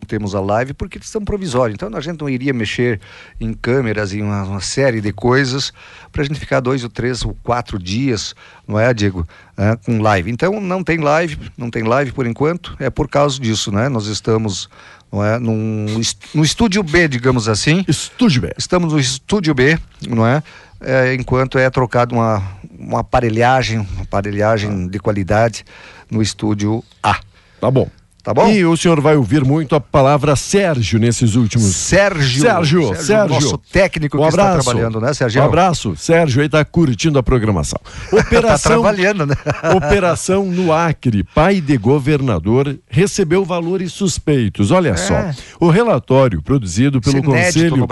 Temos 0.08 0.34
a 0.34 0.40
live 0.40 0.74
porque 0.74 0.98
estão 0.98 1.24
provisórios. 1.24 1.76
Então 1.76 1.90
a 1.96 2.02
gente 2.02 2.20
não 2.20 2.30
iria 2.30 2.54
mexer 2.54 3.00
em 3.40 3.54
câmeras, 3.54 4.14
em 4.14 4.22
uma, 4.22 4.44
uma 4.44 4.62
série 4.62 5.02
de 5.02 5.12
coisas, 5.12 5.72
para 6.12 6.22
a 6.22 6.26
gente 6.26 6.40
ficar 6.40 6.60
dois 6.60 6.84
ou 6.84 6.90
três 6.90 7.24
ou 7.24 7.38
quatro 7.44 7.78
dias, 7.78 8.34
não 8.68 8.80
é, 8.80 8.94
Diego, 8.94 9.28
é, 9.58 9.76
com 9.76 10.02
live. 10.02 10.32
Então 10.32 10.60
não 10.60 10.84
tem 10.84 10.98
live, 10.98 11.38
não 11.58 11.70
tem 11.70 11.84
live 11.84 12.12
por 12.12 12.26
enquanto, 12.26 12.76
é 12.80 12.90
por 12.90 13.08
causa 13.08 13.40
disso, 13.40 13.72
né? 13.72 13.90
Nós 13.90 14.08
estamos 14.08 14.70
não 15.12 15.24
é, 15.24 15.40
num, 15.40 15.86
no 16.34 16.44
estúdio 16.44 16.84
B, 16.84 17.08
digamos 17.08 17.48
assim. 17.48 17.84
Estúdio 17.88 18.42
B. 18.42 18.54
Estamos 18.58 18.94
no 18.94 19.00
estúdio 19.00 19.54
B, 19.54 19.78
não 20.10 20.26
é? 20.26 20.44
é 20.82 21.14
enquanto 21.14 21.58
é 21.58 21.70
trocado 21.70 22.16
uma, 22.16 22.44
uma 22.78 23.00
aparelhagem, 23.00 23.80
uma 23.80 24.04
aparelhagem 24.04 24.88
de 24.88 25.00
qualidade 25.00 25.66
no 26.10 26.22
estúdio 26.22 26.84
A. 27.02 27.20
Tá 27.60 27.72
bom. 27.72 27.90
Tá 28.28 28.34
bom? 28.34 28.52
E 28.52 28.66
o 28.66 28.76
senhor 28.76 29.00
vai 29.00 29.16
ouvir 29.16 29.46
muito 29.46 29.74
a 29.74 29.80
palavra 29.80 30.36
Sérgio 30.36 31.00
nesses 31.00 31.36
últimos. 31.36 31.74
Sérgio. 31.74 32.42
Sérgio, 32.42 32.82
Sérgio. 32.88 33.06
Sérgio. 33.06 33.36
Nosso 33.36 33.58
técnico 33.58 34.18
um 34.18 34.20
que 34.20 34.28
abraço. 34.28 34.60
está 34.60 34.64
trabalhando, 34.66 35.00
né, 35.00 35.14
Sérgio? 35.14 35.42
Um 35.42 35.46
abraço. 35.46 35.96
Sérgio 35.96 36.42
aí 36.42 36.48
está 36.48 36.66
curtindo 36.66 37.18
a 37.18 37.24
programação. 37.24 37.80
Operação. 38.12 38.58
tá 38.58 38.58
trabalhando, 38.58 39.26
né? 39.26 39.34
Operação 39.74 40.46
no 40.46 40.74
Acre. 40.74 41.24
Pai 41.24 41.62
de 41.62 41.78
governador 41.78 42.78
recebeu 42.90 43.46
valores 43.46 43.94
suspeitos. 43.94 44.72
Olha 44.72 44.90
é. 44.90 44.98
só. 44.98 45.32
O 45.58 45.70
relatório 45.70 46.42
produzido 46.42 47.00
pelo 47.00 47.24
Conselho 47.24 47.88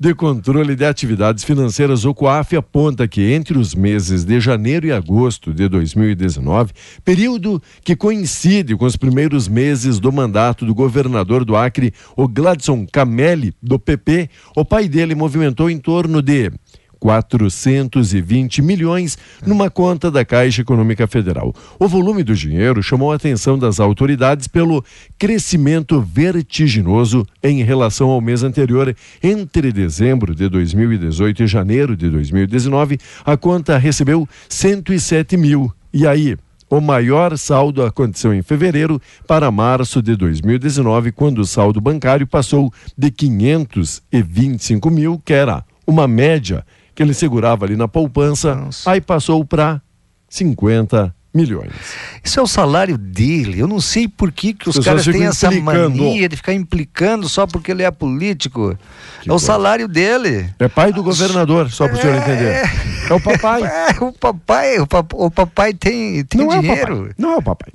de 0.00 0.14
Controle 0.14 0.74
de 0.74 0.86
Atividades 0.86 1.44
Financeiras, 1.44 2.06
o 2.06 2.14
COAF, 2.14 2.56
aponta 2.56 3.06
que 3.06 3.34
entre 3.34 3.58
os 3.58 3.74
meses 3.74 4.24
de 4.24 4.40
janeiro 4.40 4.86
e 4.86 4.92
agosto 4.92 5.52
de 5.52 5.68
2019, 5.68 6.72
período 7.04 7.62
que 7.84 7.94
coincide 7.94 8.74
com 8.76 8.86
os 8.86 8.96
primeiros 8.96 9.46
meses 9.46 9.73
meses 9.74 9.98
do 9.98 10.12
mandato 10.12 10.64
do 10.64 10.72
governador 10.72 11.44
do 11.44 11.56
Acre, 11.56 11.92
o 12.16 12.28
Gladson 12.28 12.86
Camelli, 12.86 13.52
do 13.60 13.76
PP, 13.76 14.30
o 14.54 14.64
pai 14.64 14.88
dele 14.88 15.16
movimentou 15.16 15.68
em 15.68 15.78
torno 15.78 16.22
de 16.22 16.52
420 17.00 18.62
milhões 18.62 19.18
numa 19.44 19.68
conta 19.68 20.12
da 20.12 20.24
Caixa 20.24 20.62
Econômica 20.62 21.08
Federal. 21.08 21.52
O 21.76 21.88
volume 21.88 22.22
do 22.22 22.36
dinheiro 22.36 22.84
chamou 22.84 23.10
a 23.10 23.16
atenção 23.16 23.58
das 23.58 23.80
autoridades 23.80 24.46
pelo 24.46 24.84
crescimento 25.18 26.00
vertiginoso 26.00 27.26
em 27.42 27.64
relação 27.64 28.10
ao 28.10 28.20
mês 28.20 28.44
anterior. 28.44 28.94
Entre 29.20 29.72
dezembro 29.72 30.36
de 30.36 30.48
2018 30.48 31.42
e 31.42 31.46
janeiro 31.48 31.96
de 31.96 32.08
2019, 32.08 33.00
a 33.24 33.36
conta 33.36 33.76
recebeu 33.76 34.28
107 34.48 35.36
mil. 35.36 35.70
E 35.92 36.06
aí, 36.06 36.36
o 36.68 36.80
maior 36.80 37.36
saldo 37.38 37.84
aconteceu 37.84 38.32
em 38.34 38.42
fevereiro 38.42 39.00
para 39.26 39.50
março 39.50 40.02
de 40.02 40.16
2019, 40.16 41.12
quando 41.12 41.38
o 41.38 41.46
saldo 41.46 41.80
bancário 41.80 42.26
passou 42.26 42.72
de 42.96 43.10
525 43.10 44.90
mil, 44.90 45.20
que 45.24 45.32
era 45.32 45.64
uma 45.86 46.08
média 46.08 46.64
que 46.94 47.02
ele 47.02 47.14
segurava 47.14 47.64
ali 47.64 47.76
na 47.76 47.88
poupança, 47.88 48.54
Nossa. 48.54 48.90
aí 48.90 49.00
passou 49.00 49.44
para 49.44 49.82
50 50.28 51.14
milhões. 51.34 51.72
Isso 52.22 52.38
é 52.38 52.42
o 52.42 52.46
salário 52.46 52.96
dele. 52.96 53.58
Eu 53.58 53.66
não 53.66 53.80
sei 53.80 54.06
por 54.06 54.30
que, 54.30 54.54
que 54.54 54.68
os 54.68 54.78
caras 54.78 55.04
têm 55.04 55.24
essa 55.24 55.50
mania 55.50 56.28
de 56.28 56.36
ficar 56.36 56.54
implicando 56.54 57.28
só 57.28 57.46
porque 57.46 57.72
ele 57.72 57.82
é 57.82 57.90
político. 57.90 58.78
Que 59.20 59.28
é 59.30 59.32
o 59.32 59.38
salário 59.38 59.88
dele. 59.88 60.48
É 60.58 60.68
pai 60.68 60.92
do 60.92 61.02
governador, 61.02 61.70
só 61.70 61.88
para 61.88 61.96
o 61.96 61.98
é... 61.98 62.02
senhor 62.02 62.16
entender. 62.16 62.70
É 63.10 63.14
o 63.14 63.20
papai. 63.20 63.62
É, 63.74 64.02
o 64.02 64.12
papai, 64.12 64.78
o, 64.78 64.86
pap 64.86 65.12
o 65.14 65.30
papai 65.30 65.74
tem, 65.74 66.24
tem 66.24 66.40
não 66.40 66.60
dinheiro. 66.60 66.80
É 66.80 66.82
o 66.82 66.86
papai. 66.86 67.12
Não 67.18 67.32
é 67.32 67.36
o 67.36 67.42
papai. 67.42 67.72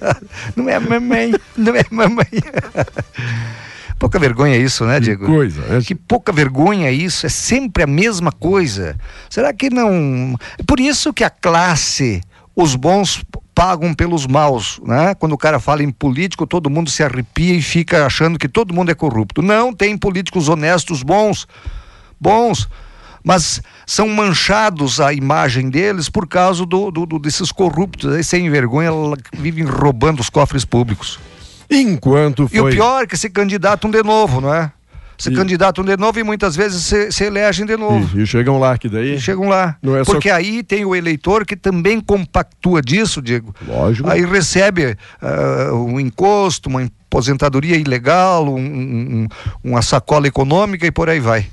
não 0.56 0.68
é 0.68 0.74
a 0.74 0.80
mamãe. 0.80 1.32
Não 1.56 1.74
é 1.74 1.80
a 1.80 1.86
mamãe. 1.90 2.26
pouca 3.98 4.18
vergonha 4.18 4.56
isso, 4.56 4.84
né, 4.84 5.00
Diego? 5.00 5.26
Que 5.26 5.30
coisa. 5.30 5.62
É... 5.70 5.80
Que 5.80 5.94
pouca 5.94 6.32
vergonha 6.32 6.90
isso. 6.90 7.26
É 7.26 7.28
sempre 7.28 7.82
a 7.82 7.86
mesma 7.86 8.32
coisa. 8.32 8.96
Será 9.28 9.52
que 9.52 9.70
não. 9.70 10.36
Por 10.66 10.80
isso 10.80 11.12
que 11.12 11.24
a 11.24 11.30
classe, 11.30 12.20
os 12.54 12.74
bons 12.74 13.24
pagam 13.54 13.94
pelos 13.94 14.26
maus, 14.26 14.80
né? 14.84 15.14
Quando 15.14 15.32
o 15.32 15.38
cara 15.38 15.60
fala 15.60 15.82
em 15.82 15.90
político, 15.90 16.46
todo 16.46 16.70
mundo 16.70 16.90
se 16.90 17.02
arrepia 17.02 17.54
e 17.54 17.62
fica 17.62 18.06
achando 18.06 18.38
que 18.38 18.48
todo 18.48 18.74
mundo 18.74 18.90
é 18.90 18.94
corrupto. 18.94 19.42
Não, 19.42 19.72
tem 19.72 19.96
políticos 19.96 20.48
honestos, 20.48 21.02
bons, 21.02 21.46
bons, 22.20 22.68
mas 23.22 23.62
são 23.86 24.08
manchados 24.08 25.00
a 25.00 25.12
imagem 25.12 25.70
deles 25.70 26.08
por 26.08 26.26
causa 26.26 26.64
do, 26.66 26.90
do, 26.90 27.06
do 27.06 27.18
desses 27.18 27.52
corruptos, 27.52 28.12
aí 28.12 28.24
sem 28.24 28.50
vergonha 28.50 28.90
vivem 29.32 29.64
roubando 29.64 30.20
os 30.20 30.30
cofres 30.30 30.64
públicos. 30.64 31.18
Enquanto 31.70 32.48
foi... 32.48 32.58
E 32.58 32.60
o 32.60 32.68
pior 32.68 33.04
é 33.04 33.06
que 33.06 33.16
se 33.16 33.30
candidatam 33.30 33.90
de 33.90 34.02
novo, 34.02 34.40
não 34.40 34.54
é? 34.54 34.72
Se 35.22 35.30
e... 35.30 35.34
candidatam 35.36 35.84
de 35.84 35.96
novo 35.96 36.18
e 36.18 36.24
muitas 36.24 36.56
vezes 36.56 36.84
se, 36.84 37.12
se 37.12 37.22
elegem 37.22 37.64
de 37.64 37.76
novo. 37.76 38.18
E, 38.18 38.22
e, 38.22 38.26
chegam 38.26 38.58
lá, 38.58 38.76
que 38.76 38.88
daí. 38.88 39.14
E 39.14 39.20
chegam 39.20 39.48
lá. 39.48 39.76
É 39.80 40.02
Porque 40.04 40.28
só... 40.28 40.34
aí 40.34 40.64
tem 40.64 40.84
o 40.84 40.96
eleitor 40.96 41.46
que 41.46 41.54
também 41.54 42.00
compactua 42.00 42.82
disso, 42.82 43.22
Diego. 43.22 43.54
Lógico. 43.64 44.10
Aí 44.10 44.26
recebe 44.26 44.96
uh, 45.22 45.76
um 45.76 46.00
encosto, 46.00 46.68
uma 46.68 46.82
aposentadoria 46.82 47.76
ilegal, 47.76 48.52
um, 48.52 48.58
um, 48.58 49.28
uma 49.62 49.80
sacola 49.80 50.26
econômica 50.26 50.88
e 50.88 50.90
por 50.90 51.08
aí 51.08 51.20
vai. 51.20 51.46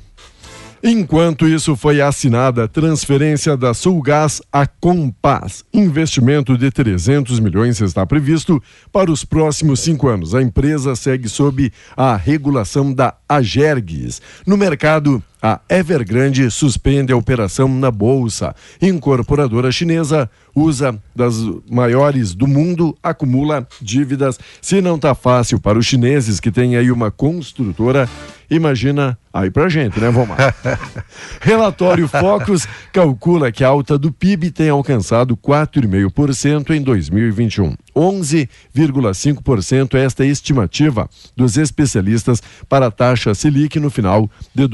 Enquanto 0.82 1.46
isso 1.46 1.76
foi 1.76 2.00
assinada 2.00 2.64
a 2.64 2.68
transferência 2.68 3.58
da 3.58 3.74
Sulgás 3.74 4.42
à 4.52 4.66
Compass. 4.66 5.66
Investimento 5.74 6.58
de 6.58 6.72
300 6.72 7.38
milhões 7.42 7.82
está 7.82 8.06
previsto 8.06 8.64
para 8.90 9.12
os 9.12 9.26
próximos 9.26 9.82
cinco 9.82 10.08
anos. 10.08 10.34
A 10.34 10.42
empresa 10.42 10.96
segue 10.96 11.28
sob 11.28 11.70
a 11.98 12.16
regulação 12.16 12.94
da 12.94 13.14
Agergues. 13.28 14.22
No 14.48 14.56
mercado, 14.56 15.22
a 15.42 15.60
Evergrande 15.70 16.52
suspende 16.52 17.14
a 17.14 17.18
operação 17.18 17.68
na 17.68 17.90
bolsa. 17.90 18.54
Incorporadora 18.82 19.72
chinesa 19.72 20.30
usa 20.54 21.02
das 21.16 21.36
maiores 21.70 22.34
do 22.34 22.48
mundo, 22.48 22.98
acumula 23.02 23.68
dívidas. 23.82 24.38
Se 24.62 24.82
não 24.82 24.96
está 24.96 25.16
fácil 25.16 25.60
para 25.60 25.80
os 25.80 25.86
chineses 25.86 26.40
que 26.40 26.52
têm 26.52 26.76
aí 26.76 26.92
uma 26.92 27.10
construtora, 27.10 28.10
imagina 28.50 29.18
aí 29.34 29.50
pra 29.50 29.70
gente, 29.70 30.00
né, 30.00 30.10
Vomar? 30.10 30.56
Relatório 31.40 32.08
Focus 32.08 32.68
calcula 32.92 33.52
que 33.52 33.64
a 33.64 33.68
alta 33.68 33.98
do 33.98 34.12
PIB 34.12 34.52
tem 34.52 34.70
alcançado 34.70 35.38
4,5% 35.38 36.72
em 36.72 36.82
2021. 36.82 37.76
11,5% 37.96 39.96
é 39.96 40.04
esta 40.04 40.26
estimativa 40.26 41.10
dos 41.36 41.58
especialistas 41.58 42.42
para 42.68 42.88
a 42.88 42.92
taxa 42.92 43.36
Selic 43.36 43.80
no 43.80 43.90
final 43.90 44.30
de 44.54 44.68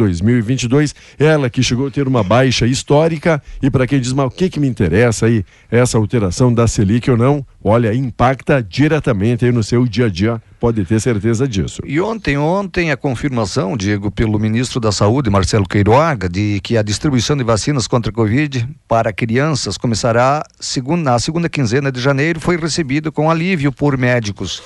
2022. 0.55 0.95
Ela 1.19 1.49
que 1.49 1.61
chegou 1.61 1.87
a 1.87 1.91
ter 1.91 2.07
uma 2.07 2.23
baixa 2.23 2.65
histórica 2.65 3.41
e 3.61 3.69
para 3.69 3.85
quem 3.85 3.99
diz, 3.99 4.13
mas 4.13 4.25
o 4.25 4.29
que 4.29 4.49
que 4.49 4.59
me 4.59 4.67
interessa 4.67 5.27
aí 5.27 5.43
essa 5.69 5.97
alteração 5.97 6.53
da 6.53 6.67
Selic 6.67 7.09
ou 7.09 7.17
não? 7.17 7.45
Olha, 7.63 7.93
impacta 7.93 8.61
diretamente 8.61 9.45
aí 9.45 9.51
no 9.51 9.63
seu 9.63 9.85
dia 9.87 10.05
a 10.05 10.09
dia, 10.09 10.41
pode 10.59 10.83
ter 10.85 10.99
certeza 10.99 11.47
disso. 11.47 11.81
E 11.85 11.99
ontem, 11.99 12.37
ontem 12.37 12.91
a 12.91 12.97
confirmação, 12.97 13.75
Diego, 13.75 14.11
pelo 14.11 14.39
ministro 14.39 14.79
da 14.79 14.91
Saúde, 14.91 15.29
Marcelo 15.29 15.67
Queiroga, 15.67 16.29
de 16.29 16.59
que 16.61 16.77
a 16.77 16.81
distribuição 16.81 17.35
de 17.35 17.43
vacinas 17.43 17.87
contra 17.87 18.11
a 18.11 18.13
Covid 18.13 18.67
para 18.87 19.11
crianças 19.11 19.77
começará 19.77 20.43
segunda, 20.59 21.11
na 21.11 21.19
segunda 21.19 21.49
quinzena 21.49 21.91
de 21.91 21.99
janeiro, 21.99 22.39
foi 22.39 22.57
recebida 22.57 23.11
com 23.11 23.29
alívio 23.29 23.71
por 23.71 23.97
médicos. 23.97 24.61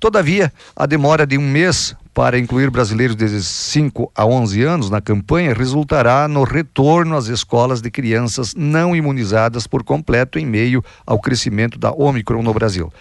Todavia, 0.00 0.52
a 0.76 0.86
demora 0.86 1.26
de 1.26 1.38
um 1.38 1.48
mês 1.48 1.96
para 2.14 2.38
incluir 2.38 2.70
brasileiros 2.70 3.16
de 3.16 3.42
5 3.42 4.12
a 4.14 4.24
11 4.24 4.62
anos 4.62 4.88
na 4.88 5.00
campanha 5.00 5.52
resultará 5.52 6.28
no 6.28 6.44
retorno 6.44 7.16
às 7.16 7.26
escolas 7.26 7.82
de 7.82 7.90
crianças 7.90 8.54
não 8.56 8.94
imunizadas 8.94 9.66
por 9.66 9.82
completo 9.82 10.38
em 10.38 10.46
meio 10.46 10.82
ao 11.04 11.18
crescimento 11.18 11.76
da 11.76 11.90
Omicron 11.90 12.40
no 12.40 12.54
Brasil. 12.54 12.92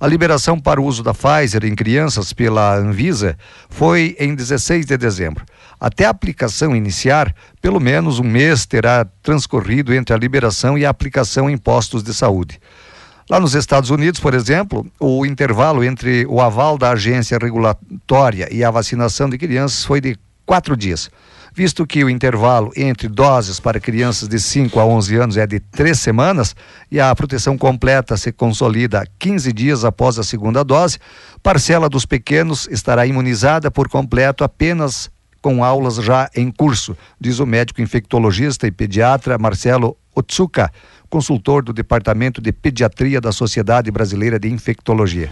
A 0.00 0.06
liberação 0.08 0.58
para 0.58 0.80
o 0.80 0.84
uso 0.84 1.02
da 1.02 1.14
Pfizer 1.14 1.64
em 1.64 1.74
crianças 1.76 2.32
pela 2.32 2.76
Anvisa 2.76 3.38
foi 3.70 4.16
em 4.18 4.34
16 4.34 4.84
de 4.84 4.96
dezembro. 4.96 5.44
Até 5.80 6.04
a 6.04 6.10
aplicação 6.10 6.74
iniciar, 6.74 7.34
pelo 7.62 7.78
menos 7.78 8.18
um 8.18 8.24
mês 8.24 8.66
terá 8.66 9.06
transcorrido 9.22 9.94
entre 9.94 10.12
a 10.12 10.18
liberação 10.18 10.76
e 10.76 10.84
a 10.84 10.90
aplicação 10.90 11.48
em 11.48 11.56
postos 11.56 12.02
de 12.02 12.12
saúde. 12.12 12.60
Lá 13.28 13.40
nos 13.40 13.56
Estados 13.56 13.90
Unidos, 13.90 14.20
por 14.20 14.34
exemplo, 14.34 14.86
o 15.00 15.26
intervalo 15.26 15.82
entre 15.82 16.24
o 16.26 16.40
aval 16.40 16.78
da 16.78 16.92
agência 16.92 17.36
regulatória 17.36 18.48
e 18.52 18.62
a 18.62 18.70
vacinação 18.70 19.28
de 19.28 19.36
crianças 19.36 19.84
foi 19.84 20.00
de 20.00 20.16
quatro 20.44 20.76
dias. 20.76 21.10
Visto 21.52 21.84
que 21.84 22.04
o 22.04 22.10
intervalo 22.10 22.70
entre 22.76 23.08
doses 23.08 23.58
para 23.58 23.80
crianças 23.80 24.28
de 24.28 24.38
5 24.38 24.78
a 24.78 24.86
11 24.86 25.16
anos 25.16 25.36
é 25.36 25.44
de 25.44 25.58
três 25.58 25.98
semanas 25.98 26.54
e 26.88 27.00
a 27.00 27.12
proteção 27.16 27.58
completa 27.58 28.16
se 28.16 28.30
consolida 28.30 29.04
15 29.18 29.52
dias 29.52 29.84
após 29.84 30.20
a 30.20 30.22
segunda 30.22 30.62
dose, 30.62 30.98
parcela 31.42 31.88
dos 31.88 32.06
pequenos 32.06 32.68
estará 32.70 33.06
imunizada 33.06 33.72
por 33.72 33.88
completo 33.88 34.44
apenas 34.44 35.10
com 35.42 35.64
aulas 35.64 35.96
já 35.96 36.28
em 36.34 36.50
curso, 36.50 36.96
diz 37.20 37.40
o 37.40 37.46
médico 37.46 37.80
infectologista 37.80 38.66
e 38.68 38.70
pediatra 38.70 39.38
Marcelo 39.38 39.96
Otsuka 40.14 40.70
consultor 41.16 41.64
do 41.64 41.72
Departamento 41.72 42.42
de 42.42 42.52
Pediatria 42.52 43.22
da 43.22 43.32
Sociedade 43.32 43.90
Brasileira 43.90 44.38
de 44.38 44.50
Infectologia. 44.50 45.30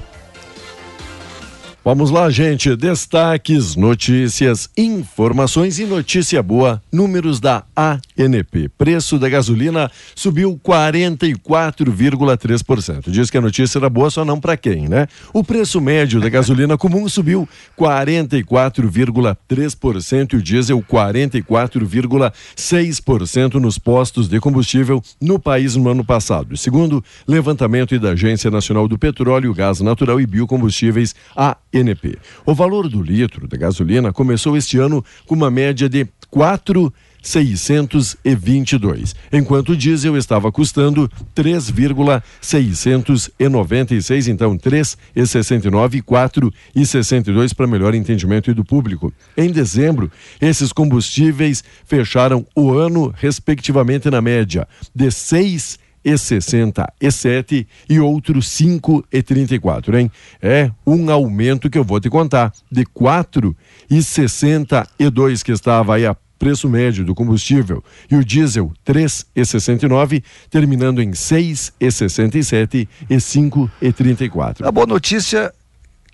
Vamos 1.85 2.11
lá, 2.11 2.31
gente. 2.31 2.75
Destaques, 2.75 3.77
notícias, 3.77 4.71
informações 4.75 5.79
e 5.79 5.85
notícia 5.85 6.43
boa. 6.43 6.83
Números 6.91 7.41
da 7.41 7.63
ANP. 7.77 8.71
Preço 8.79 9.19
da 9.19 9.29
gasolina 9.29 9.91
subiu 10.15 10.59
44,3%. 10.65 13.11
Diz 13.11 13.29
que 13.29 13.37
a 13.37 13.43
notícia 13.43 13.77
era 13.77 13.91
boa, 13.91 14.09
só 14.09 14.25
não 14.25 14.41
para 14.41 14.57
quem, 14.57 14.89
né? 14.89 15.07
O 15.31 15.45
preço 15.45 15.79
médio 15.79 16.23
da 16.23 16.31
gasolina 16.31 16.79
comum 16.79 17.07
subiu 17.07 17.47
44,3% 17.79 20.33
e 20.33 20.37
o 20.37 20.43
diesel 20.43 20.83
44,6% 20.83 23.55
nos 23.57 23.79
postos 23.79 24.27
de 24.27 24.41
combustível 24.41 25.03
no 25.21 25.39
país 25.39 25.77
no 25.77 25.91
ano 25.91 26.03
passado. 26.03 26.57
Segundo 26.57 27.05
levantamento 27.29 27.99
da 27.99 28.13
Agência 28.13 28.51
Nacional 28.51 28.89
do 28.89 28.99
Petróleo, 28.99 29.53
Gás 29.53 29.81
Natural 29.81 30.19
e 30.19 30.27
Biocombustíveis, 30.27 31.15
a 31.37 31.59
NP. 31.75 32.17
O 32.47 32.55
valor 32.55 32.89
do 32.89 33.03
litro 33.03 33.49
da 33.49 33.57
gasolina 33.57 34.13
começou 34.13 34.57
este 34.57 34.79
ano 34.79 35.05
com 35.27 35.35
uma 35.35 35.51
média 35.51 35.89
de 35.89 36.07
4,622, 36.31 39.17
enquanto 39.33 39.71
o 39.71 39.77
diesel 39.77 40.17
estava 40.17 40.51
custando 40.51 41.09
3,696, 41.35 44.29
então 44.29 44.59
3,69 44.59 45.95
e 45.95 46.03
4,62 46.03 47.55
para 47.55 47.69
melhor 47.69 47.95
entendimento 47.95 48.53
do 48.53 48.65
público. 48.65 49.13
Em 49.37 49.49
dezembro, 49.51 50.11
esses 50.41 50.73
combustíveis 50.73 51.63
fecharam 51.87 52.45
o 52.55 52.73
ano 52.73 53.15
respectivamente 53.17 54.11
na 54.11 54.21
média 54.21 54.67
de 54.93 55.09
6 55.11 55.84
e 56.05 56.17
67 56.17 57.67
e 57.89 58.01
outro 58.01 58.43
5 58.43 59.05
e 59.11 59.23
34, 59.23 59.99
hein? 59.99 60.11
É 60.43 60.71
um 60.87 61.11
aumento 61.11 61.71
que 61.71 61.79
eu 61.79 61.85
vou 61.85 62.01
te 62.01 62.11
contar 62.11 62.53
de 62.71 62.85
4 62.85 63.57
e 63.91 64.03
62 64.03 65.43
que 65.43 65.53
estava 65.53 65.95
aí 65.95 66.07
a 66.07 66.17
preço 66.39 66.69
médio 66.69 67.05
do 67.05 67.15
combustível 67.15 67.83
e 68.11 68.17
o 68.17 68.25
diesel 68.25 68.71
3,69, 68.87 70.23
terminando 70.51 71.01
em 71.01 71.13
6,67 71.13 72.87
e 73.09 73.17
5,34. 73.17 74.67
A 74.67 74.71
boa 74.71 74.87
notícia 74.87 75.53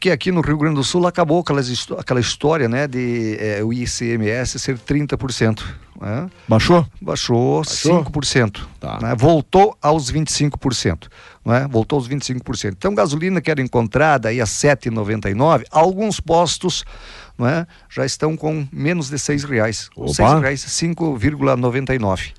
que 0.01 0.11
aqui 0.11 0.33
no 0.33 0.41
Rio 0.41 0.57
Grande 0.57 0.77
do 0.77 0.83
Sul 0.83 1.07
acabou 1.07 1.41
aquela, 1.41 1.61
aquela 1.99 2.21
história 2.21 2.69
né, 2.69 2.87
de 2.87 3.37
é, 3.39 3.63
o 3.63 3.71
ICMS 3.71 4.59
ser 4.59 4.79
30%. 4.79 5.63
Né? 6.01 6.31
Baixou? 6.49 6.87
Baixou, 6.99 7.63
Baixou? 7.63 8.03
5%. 8.03 8.63
Tá. 8.81 8.99
Né? 9.03 9.15
Voltou 9.15 9.77
aos 9.83 10.11
25%. 10.11 11.09
Né? 11.45 11.69
Voltou 11.71 11.99
aos 11.99 12.09
25%. 12.09 12.73
Então, 12.79 12.95
gasolina 12.95 13.43
que 13.43 13.51
era 13.51 13.61
encontrada 13.61 14.31
aí 14.31 14.41
a 14.41 14.47
7,99, 14.47 15.65
alguns 15.71 16.19
postos 16.19 16.83
né, 17.39 17.67
já 17.91 18.07
estão 18.07 18.39
com 18.39 18.67
menos 18.73 19.11
de 19.11 19.19
seis 19.19 19.45
reais. 19.45 19.91
Opa. 19.95 20.15
Seis 20.15 20.41
reais, 20.41 20.61
5,99. 20.65 22.33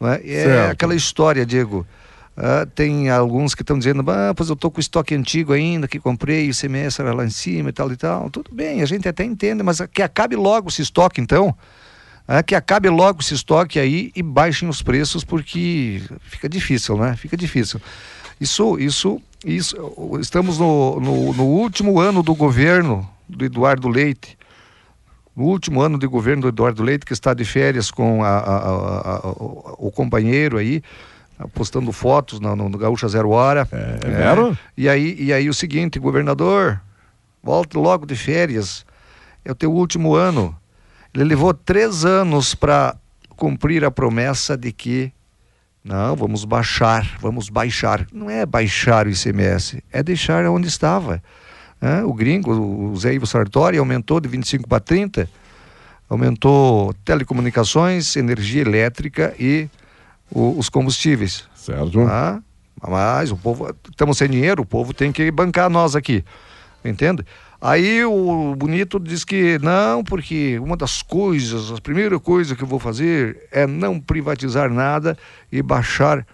Né? 0.00 0.20
É 0.24 0.70
aquela 0.70 0.94
história, 0.94 1.44
Diego. 1.44 1.84
Uh, 2.38 2.64
tem 2.72 3.10
alguns 3.10 3.52
que 3.52 3.62
estão 3.62 3.76
dizendo, 3.76 4.08
ah, 4.08 4.32
pois 4.32 4.48
eu 4.48 4.54
estou 4.54 4.70
com 4.70 4.78
estoque 4.78 5.12
antigo 5.12 5.52
ainda, 5.52 5.88
que 5.88 5.98
comprei, 5.98 6.48
o 6.48 6.54
semestre 6.54 7.04
era 7.04 7.12
lá 7.12 7.24
em 7.24 7.30
cima 7.30 7.70
e 7.70 7.72
tal 7.72 7.90
e 7.90 7.96
tal. 7.96 8.30
Tudo 8.30 8.54
bem, 8.54 8.80
a 8.80 8.86
gente 8.86 9.08
até 9.08 9.24
entende, 9.24 9.60
mas 9.64 9.80
que 9.92 10.00
acabe 10.00 10.36
logo 10.36 10.68
esse 10.68 10.80
estoque 10.80 11.20
então. 11.20 11.52
É, 12.28 12.40
que 12.40 12.54
acabe 12.54 12.88
logo 12.88 13.20
esse 13.22 13.34
estoque 13.34 13.80
aí 13.80 14.12
e 14.14 14.22
baixem 14.22 14.68
os 14.68 14.82
preços, 14.82 15.24
porque 15.24 16.00
fica 16.20 16.48
difícil, 16.48 16.96
né? 16.96 17.16
Fica 17.16 17.36
difícil. 17.36 17.80
Isso, 18.40 18.78
isso, 18.78 19.20
isso. 19.44 19.76
Estamos 20.20 20.58
no, 20.60 21.00
no, 21.00 21.32
no 21.32 21.44
último 21.44 21.98
ano 21.98 22.22
do 22.22 22.36
governo 22.36 23.08
do 23.28 23.44
Eduardo 23.44 23.88
Leite. 23.88 24.38
No 25.34 25.44
último 25.44 25.80
ano 25.80 25.98
de 25.98 26.06
governo 26.06 26.42
do 26.42 26.48
Eduardo 26.48 26.84
Leite, 26.84 27.04
que 27.04 27.12
está 27.12 27.34
de 27.34 27.44
férias 27.44 27.90
com 27.90 28.22
a, 28.22 28.28
a, 28.28 29.16
a, 29.16 29.28
o 29.78 29.90
companheiro 29.90 30.56
aí, 30.58 30.82
postando 31.46 31.92
fotos 31.92 32.40
no, 32.40 32.56
no, 32.56 32.68
no 32.68 32.78
Gaúcha 32.78 33.08
Zero 33.08 33.30
Hora. 33.30 33.68
É, 33.70 33.98
é 34.02 34.10
vero? 34.10 34.58
E 34.76 34.88
aí, 34.88 35.16
e 35.18 35.32
aí 35.32 35.48
o 35.48 35.54
seguinte, 35.54 35.98
governador, 35.98 36.80
volte 37.42 37.76
logo 37.76 38.06
de 38.06 38.16
férias. 38.16 38.84
É 39.44 39.52
o 39.52 39.54
teu 39.54 39.72
último 39.72 40.14
ano. 40.14 40.56
Ele 41.14 41.24
levou 41.24 41.54
três 41.54 42.04
anos 42.04 42.54
para 42.54 42.96
cumprir 43.36 43.84
a 43.84 43.90
promessa 43.90 44.56
de 44.56 44.72
que 44.72 45.12
não, 45.82 46.14
vamos 46.16 46.44
baixar, 46.44 47.16
vamos 47.20 47.48
baixar. 47.48 48.06
Não 48.12 48.28
é 48.28 48.44
baixar 48.44 49.06
o 49.06 49.10
ICMS, 49.10 49.82
é 49.90 50.02
deixar 50.02 50.44
onde 50.46 50.68
estava. 50.68 51.22
É, 51.80 52.04
o 52.04 52.12
gringo, 52.12 52.52
o 52.52 52.96
Zé 52.96 53.14
Ivo 53.14 53.26
Sartori, 53.26 53.78
aumentou 53.78 54.20
de 54.20 54.28
25 54.28 54.68
para 54.68 54.80
30, 54.80 55.30
aumentou 56.08 56.92
telecomunicações, 57.04 58.16
energia 58.16 58.62
elétrica 58.62 59.34
e 59.38 59.68
o, 60.30 60.58
os 60.58 60.68
combustíveis. 60.68 61.44
Certo. 61.54 62.00
Ah, 62.00 62.40
mas 62.86 63.30
o 63.30 63.36
povo, 63.36 63.74
estamos 63.90 64.18
sem 64.18 64.28
dinheiro, 64.28 64.62
o 64.62 64.66
povo 64.66 64.94
tem 64.94 65.10
que 65.12 65.30
bancar 65.30 65.68
nós 65.68 65.96
aqui. 65.96 66.24
Entende? 66.84 67.24
Aí 67.60 68.04
o 68.04 68.54
Bonito 68.56 69.00
diz 69.00 69.24
que 69.24 69.58
não, 69.58 70.04
porque 70.04 70.58
uma 70.60 70.76
das 70.76 71.02
coisas, 71.02 71.72
a 71.72 71.80
primeira 71.80 72.18
coisa 72.20 72.54
que 72.54 72.62
eu 72.62 72.68
vou 72.68 72.78
fazer 72.78 73.48
é 73.50 73.66
não 73.66 73.98
privatizar 73.98 74.70
nada 74.70 75.18
e 75.50 75.60
baixar 75.60 76.24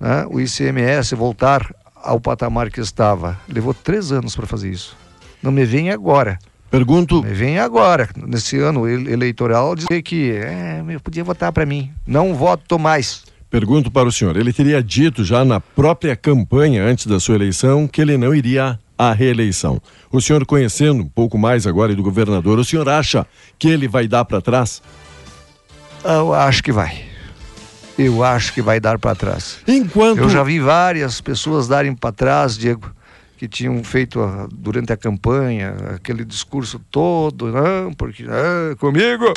né, 0.00 0.26
o 0.30 0.40
ICMS, 0.40 1.14
voltar 1.14 1.74
ao 1.94 2.18
patamar 2.18 2.70
que 2.70 2.80
estava. 2.80 3.38
Levou 3.46 3.74
três 3.74 4.12
anos 4.12 4.34
para 4.34 4.46
fazer 4.46 4.70
isso. 4.70 4.96
Não 5.42 5.52
me 5.52 5.66
vem 5.66 5.90
agora. 5.90 6.38
Pergunto. 6.70 7.22
Vem 7.22 7.58
agora, 7.58 8.08
nesse 8.26 8.58
ano 8.58 8.88
eleitoral, 8.88 9.74
dizer 9.74 10.02
que 10.02 10.32
é, 10.32 10.82
eu 10.88 11.00
podia 11.00 11.24
votar 11.24 11.52
para 11.52 11.64
mim. 11.64 11.90
Não 12.06 12.34
voto 12.34 12.78
mais. 12.78 13.24
Pergunto 13.48 13.90
para 13.90 14.08
o 14.08 14.12
senhor, 14.12 14.36
ele 14.36 14.52
teria 14.52 14.82
dito 14.82 15.24
já 15.24 15.44
na 15.44 15.60
própria 15.60 16.16
campanha 16.16 16.84
antes 16.84 17.06
da 17.06 17.20
sua 17.20 17.36
eleição 17.36 17.86
que 17.86 18.00
ele 18.00 18.18
não 18.18 18.34
iria 18.34 18.78
à 18.98 19.12
reeleição. 19.12 19.80
O 20.10 20.20
senhor 20.20 20.44
conhecendo 20.44 21.02
um 21.02 21.08
pouco 21.08 21.38
mais 21.38 21.66
agora 21.66 21.94
do 21.94 22.02
governador, 22.02 22.58
o 22.58 22.64
senhor 22.64 22.88
acha 22.88 23.24
que 23.58 23.68
ele 23.68 23.86
vai 23.86 24.08
dar 24.08 24.24
para 24.24 24.40
trás? 24.40 24.82
Eu 26.04 26.34
acho 26.34 26.62
que 26.62 26.72
vai. 26.72 27.04
Eu 27.98 28.22
acho 28.22 28.52
que 28.52 28.60
vai 28.60 28.78
dar 28.78 28.98
para 28.98 29.14
trás. 29.14 29.58
Enquanto 29.66 30.18
eu 30.18 30.28
já 30.28 30.42
vi 30.42 30.58
várias 30.60 31.20
pessoas 31.20 31.66
darem 31.66 31.94
para 31.94 32.12
trás, 32.12 32.58
Diego, 32.58 32.90
que 33.36 33.46
tinham 33.48 33.82
feito 33.84 34.20
a, 34.20 34.48
durante 34.50 34.92
a 34.92 34.96
campanha 34.96 35.74
aquele 35.94 36.24
discurso 36.24 36.80
todo, 36.90 37.52
não, 37.52 37.92
porque 37.92 38.24
não, 38.24 38.76
comigo 38.76 39.32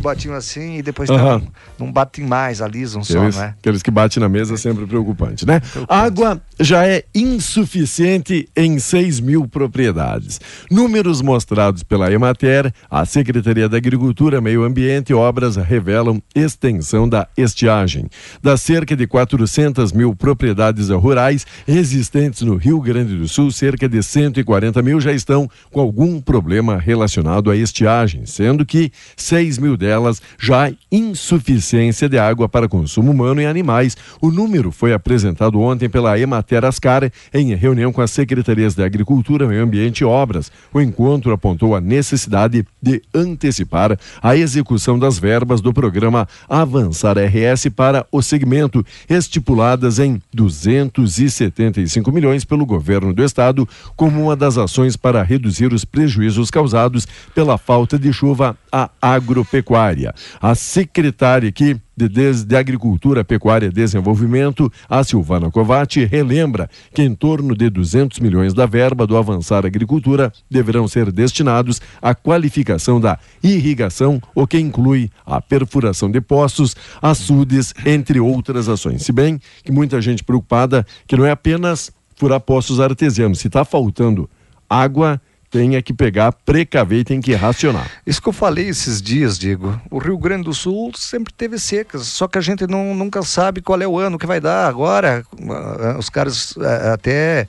que 0.00 0.02
batiam 0.02 0.34
assim 0.34 0.78
e 0.78 0.82
depois 0.82 1.10
uhum. 1.10 1.42
não, 1.78 1.92
batem 1.92 2.24
mais, 2.24 2.62
alisam 2.62 3.04
só, 3.04 3.18
aqueles, 3.18 3.36
né? 3.36 3.54
Aqueles 3.58 3.82
que 3.82 3.90
batem 3.90 4.20
na 4.20 4.28
mesa 4.28 4.54
é 4.54 4.56
sempre 4.56 4.86
preocupante, 4.86 5.46
né? 5.46 5.60
Preocupante. 5.60 6.00
Água 6.02 6.42
já 6.58 6.86
é 6.86 7.04
insuficiente 7.14 8.48
em 8.56 8.78
6 8.78 9.20
mil 9.20 9.46
propriedades. 9.46 10.40
Números 10.70 11.20
mostrados 11.20 11.82
pela 11.82 12.10
Emater, 12.10 12.72
a 12.90 13.04
Secretaria 13.04 13.68
da 13.68 13.76
Agricultura, 13.76 14.40
Meio 14.40 14.64
Ambiente 14.64 15.10
e 15.10 15.14
Obras 15.14 15.56
revelam 15.56 16.22
extensão 16.34 17.08
da 17.08 17.28
estiagem. 17.36 18.08
Das 18.42 18.62
cerca 18.62 18.96
de 18.96 19.06
400 19.06 19.92
mil 19.92 20.16
propriedades 20.16 20.88
rurais 20.88 21.46
existentes 21.68 22.42
no 22.42 22.56
Rio 22.56 22.80
Grande 22.80 23.16
do 23.16 23.28
Sul, 23.28 23.52
cerca 23.52 23.88
de 23.88 24.02
140 24.02 24.82
mil 24.82 25.00
já 25.00 25.12
estão 25.12 25.48
com 25.70 25.80
algum 25.80 26.20
problema 26.20 26.78
relacionado 26.78 27.50
à 27.50 27.56
estiagem, 27.56 28.24
sendo 28.24 28.64
que 28.64 28.90
6 29.16 29.58
mil 29.58 29.76
delas 29.76 29.89
já 30.38 30.70
insuficiência 30.92 32.08
de 32.08 32.18
água 32.18 32.48
para 32.48 32.68
consumo 32.68 33.10
humano 33.10 33.40
e 33.40 33.46
animais. 33.46 33.96
O 34.20 34.30
número 34.30 34.70
foi 34.70 34.92
apresentado 34.92 35.60
ontem 35.60 35.88
pela 35.88 36.18
Emater 36.18 36.64
Ascar 36.64 37.10
em 37.32 37.54
reunião 37.54 37.92
com 37.92 38.00
as 38.00 38.10
secretarias 38.10 38.74
de 38.74 38.82
Agricultura, 38.82 39.46
Meio 39.46 39.62
Ambiente 39.62 40.00
e 40.00 40.04
Obras. 40.04 40.50
O 40.72 40.80
encontro 40.80 41.32
apontou 41.32 41.74
a 41.74 41.80
necessidade 41.80 42.64
de 42.80 43.02
antecipar 43.14 43.98
a 44.22 44.36
execução 44.36 44.98
das 44.98 45.18
verbas 45.18 45.60
do 45.60 45.72
programa 45.72 46.28
Avançar 46.48 47.16
RS 47.18 47.68
para 47.74 48.06
o 48.12 48.22
segmento, 48.22 48.84
estipuladas 49.08 49.98
em 49.98 50.20
275 50.32 52.12
milhões 52.12 52.44
pelo 52.44 52.66
governo 52.66 53.12
do 53.12 53.24
estado, 53.24 53.68
como 53.96 54.22
uma 54.22 54.36
das 54.36 54.56
ações 54.56 54.96
para 54.96 55.22
reduzir 55.22 55.72
os 55.72 55.84
prejuízos 55.84 56.50
causados 56.50 57.06
pela 57.34 57.58
falta 57.58 57.98
de 57.98 58.12
chuva 58.12 58.56
à 58.70 58.90
agropecuária 59.00 59.79
Agropecuária. 59.80 60.14
A 60.40 60.54
secretária 60.54 61.48
aqui 61.48 61.76
de, 61.96 62.08
de 62.44 62.56
Agricultura, 62.56 63.24
Pecuária 63.24 63.66
e 63.66 63.70
Desenvolvimento, 63.70 64.70
a 64.88 65.02
Silvana 65.02 65.50
Covatti, 65.50 66.04
relembra 66.04 66.68
que 66.94 67.02
em 67.02 67.14
torno 67.14 67.54
de 67.54 67.68
200 67.68 68.18
milhões 68.20 68.54
da 68.54 68.66
verba 68.66 69.06
do 69.06 69.16
Avançar 69.16 69.66
Agricultura 69.66 70.32
deverão 70.50 70.86
ser 70.86 71.10
destinados 71.10 71.80
à 72.00 72.14
qualificação 72.14 73.00
da 73.00 73.18
irrigação, 73.42 74.20
o 74.34 74.46
que 74.46 74.58
inclui 74.58 75.10
a 75.26 75.40
perfuração 75.40 76.10
de 76.10 76.20
poços, 76.20 76.76
açudes, 77.00 77.74
entre 77.84 78.20
outras 78.20 78.68
ações. 78.68 79.02
Se 79.02 79.12
bem 79.12 79.40
que 79.62 79.72
muita 79.72 80.00
gente 80.00 80.24
preocupada 80.24 80.86
que 81.06 81.16
não 81.16 81.26
é 81.26 81.30
apenas 81.30 81.90
furar 82.16 82.40
poços 82.40 82.80
artesianos, 82.80 83.40
se 83.40 83.46
está 83.46 83.64
faltando 83.64 84.28
água 84.68 85.20
tenha 85.50 85.82
que 85.82 85.92
pegar, 85.92 86.32
precaver 86.32 87.00
e 87.00 87.04
tem 87.04 87.20
que 87.20 87.34
racionar. 87.34 87.90
Isso 88.06 88.22
que 88.22 88.28
eu 88.28 88.32
falei 88.32 88.68
esses 88.68 89.02
dias, 89.02 89.38
Diego. 89.38 89.80
O 89.90 89.98
Rio 89.98 90.16
Grande 90.16 90.44
do 90.44 90.54
Sul 90.54 90.92
sempre 90.94 91.32
teve 91.32 91.58
secas, 91.58 92.06
só 92.06 92.28
que 92.28 92.38
a 92.38 92.40
gente 92.40 92.66
não, 92.66 92.94
nunca 92.94 93.22
sabe 93.22 93.60
qual 93.60 93.80
é 93.82 93.88
o 93.88 93.98
ano 93.98 94.18
que 94.18 94.26
vai 94.26 94.40
dar. 94.40 94.68
Agora, 94.68 95.24
ah, 95.48 95.96
os 95.98 96.08
caras 96.08 96.54
ah, 96.58 96.94
até 96.94 97.48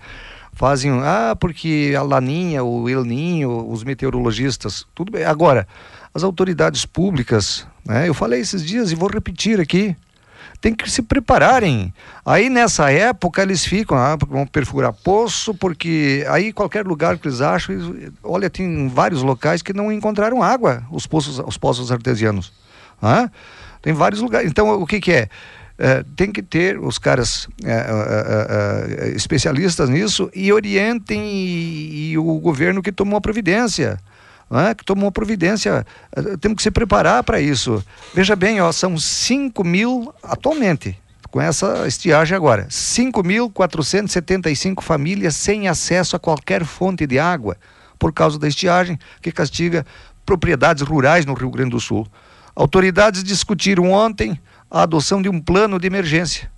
fazem, 0.53 0.91
ah, 1.03 1.35
porque 1.39 1.93
a 1.95 2.01
Laninha, 2.01 2.63
o 2.63 2.89
El 2.89 3.05
Ninho, 3.05 3.69
os 3.69 3.83
meteorologistas, 3.83 4.85
tudo 4.95 5.11
bem. 5.11 5.23
Agora, 5.23 5.67
as 6.13 6.23
autoridades 6.23 6.85
públicas, 6.85 7.67
né, 7.85 8.09
eu 8.09 8.13
falei 8.13 8.41
esses 8.41 8.65
dias 8.65 8.91
e 8.91 8.95
vou 8.95 9.09
repetir 9.09 9.59
aqui, 9.59 9.95
tem 10.61 10.75
que 10.75 10.89
se 10.89 11.01
prepararem. 11.01 11.91
Aí 12.23 12.47
nessa 12.47 12.91
época 12.91 13.41
eles 13.41 13.65
ficam, 13.65 13.97
ah, 13.97 14.15
vão 14.15 14.45
perfurar 14.45 14.93
poço, 14.93 15.55
porque 15.55 16.23
aí 16.29 16.53
qualquer 16.53 16.85
lugar 16.85 17.17
que 17.17 17.27
eles 17.27 17.41
acham, 17.41 17.75
eles, 17.75 18.13
olha, 18.23 18.49
tem 18.49 18.87
vários 18.87 19.23
locais 19.23 19.63
que 19.63 19.73
não 19.73 19.91
encontraram 19.91 20.43
água, 20.43 20.83
os 20.91 21.07
poços, 21.07 21.39
os 21.39 21.57
poços 21.57 21.91
artesianos. 21.91 22.53
Ah? 23.01 23.29
Tem 23.81 23.91
vários 23.91 24.21
lugares. 24.21 24.51
Então 24.51 24.69
o 24.79 24.85
que, 24.85 25.01
que 25.01 25.11
é? 25.11 25.29
é 25.79 26.03
tem 26.15 26.31
que 26.31 26.43
ter 26.43 26.79
os 26.79 26.99
caras 26.99 27.47
é, 27.65 29.07
é, 29.07 29.09
especialistas 29.15 29.89
nisso 29.89 30.29
e 30.35 30.53
orientem 30.53 31.25
e, 31.25 32.11
e 32.11 32.17
o 32.19 32.39
governo 32.39 32.83
que 32.83 32.91
tomou 32.91 33.17
a 33.17 33.21
providência 33.21 33.97
né, 34.51 34.75
que 34.75 34.83
tomou 34.83 35.09
providência. 35.11 35.85
Eh, 36.13 36.35
temos 36.37 36.57
que 36.57 36.63
se 36.63 36.69
preparar 36.69 37.23
para 37.23 37.39
isso. 37.39 37.81
Veja 38.13 38.35
bem, 38.35 38.59
ó, 38.59 38.69
são 38.71 38.97
5 38.97 39.63
mil 39.63 40.13
atualmente, 40.21 40.99
com 41.31 41.39
essa 41.39 41.87
estiagem 41.87 42.35
agora, 42.35 42.67
5.475 42.67 44.81
famílias 44.81 45.37
sem 45.37 45.69
acesso 45.69 46.17
a 46.17 46.19
qualquer 46.19 46.65
fonte 46.65 47.07
de 47.07 47.17
água 47.17 47.55
por 47.97 48.11
causa 48.11 48.37
da 48.37 48.47
estiagem 48.47 48.99
que 49.21 49.31
castiga 49.31 49.85
propriedades 50.25 50.83
rurais 50.83 51.25
no 51.25 51.33
Rio 51.33 51.49
Grande 51.49 51.71
do 51.71 51.79
Sul. 51.79 52.05
Autoridades 52.53 53.23
discutiram 53.23 53.89
ontem 53.91 54.37
a 54.69 54.81
adoção 54.81 55.21
de 55.21 55.29
um 55.29 55.39
plano 55.39 55.79
de 55.79 55.87
emergência. 55.87 56.51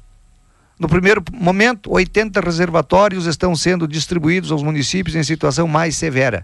No 0.79 0.89
primeiro 0.89 1.23
momento, 1.31 1.91
80 1.91 2.41
reservatórios 2.41 3.27
estão 3.27 3.55
sendo 3.55 3.87
distribuídos 3.87 4.51
aos 4.51 4.63
municípios 4.63 5.15
em 5.15 5.21
situação 5.21 5.67
mais 5.67 5.95
severa 5.95 6.43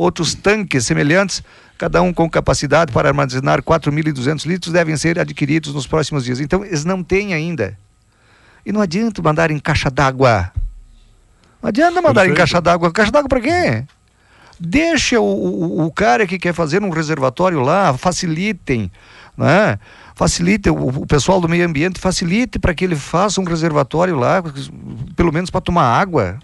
outros 0.00 0.34
tanques 0.34 0.86
semelhantes, 0.86 1.42
cada 1.76 2.00
um 2.00 2.10
com 2.10 2.28
capacidade 2.28 2.90
para 2.90 3.08
armazenar 3.08 3.62
4.200 3.62 4.46
litros, 4.46 4.72
devem 4.72 4.96
ser 4.96 5.18
adquiridos 5.18 5.74
nos 5.74 5.86
próximos 5.86 6.24
dias. 6.24 6.40
Então, 6.40 6.64
eles 6.64 6.86
não 6.86 7.02
têm 7.02 7.34
ainda. 7.34 7.76
E 8.64 8.72
não 8.72 8.80
adianta 8.80 9.20
mandar 9.20 9.50
em 9.50 9.58
caixa 9.58 9.90
d'água. 9.90 10.50
Não 11.62 11.68
adianta 11.68 12.00
mandar 12.00 12.22
Perfeito. 12.22 12.32
em 12.32 12.36
caixa 12.36 12.60
d'água. 12.62 12.90
Caixa 12.90 13.12
d'água 13.12 13.28
para 13.28 13.40
quê? 13.40 13.84
Deixa 14.58 15.20
o, 15.20 15.24
o, 15.24 15.86
o, 15.86 15.92
cara 15.92 16.26
que 16.26 16.38
quer 16.38 16.54
fazer 16.54 16.82
um 16.82 16.90
reservatório 16.90 17.60
lá, 17.60 17.96
facilitem, 17.96 18.90
né? 19.36 19.78
Facilite, 20.14 20.68
o, 20.68 20.88
o 20.88 21.06
pessoal 21.06 21.40
do 21.40 21.48
meio 21.48 21.66
ambiente 21.66 21.98
facilite 21.98 22.58
para 22.58 22.74
que 22.74 22.84
ele 22.84 22.96
faça 22.96 23.40
um 23.40 23.44
reservatório 23.44 24.16
lá, 24.16 24.42
pelo 25.16 25.32
menos 25.32 25.50
para 25.50 25.60
tomar 25.60 25.84
água. 25.84 26.38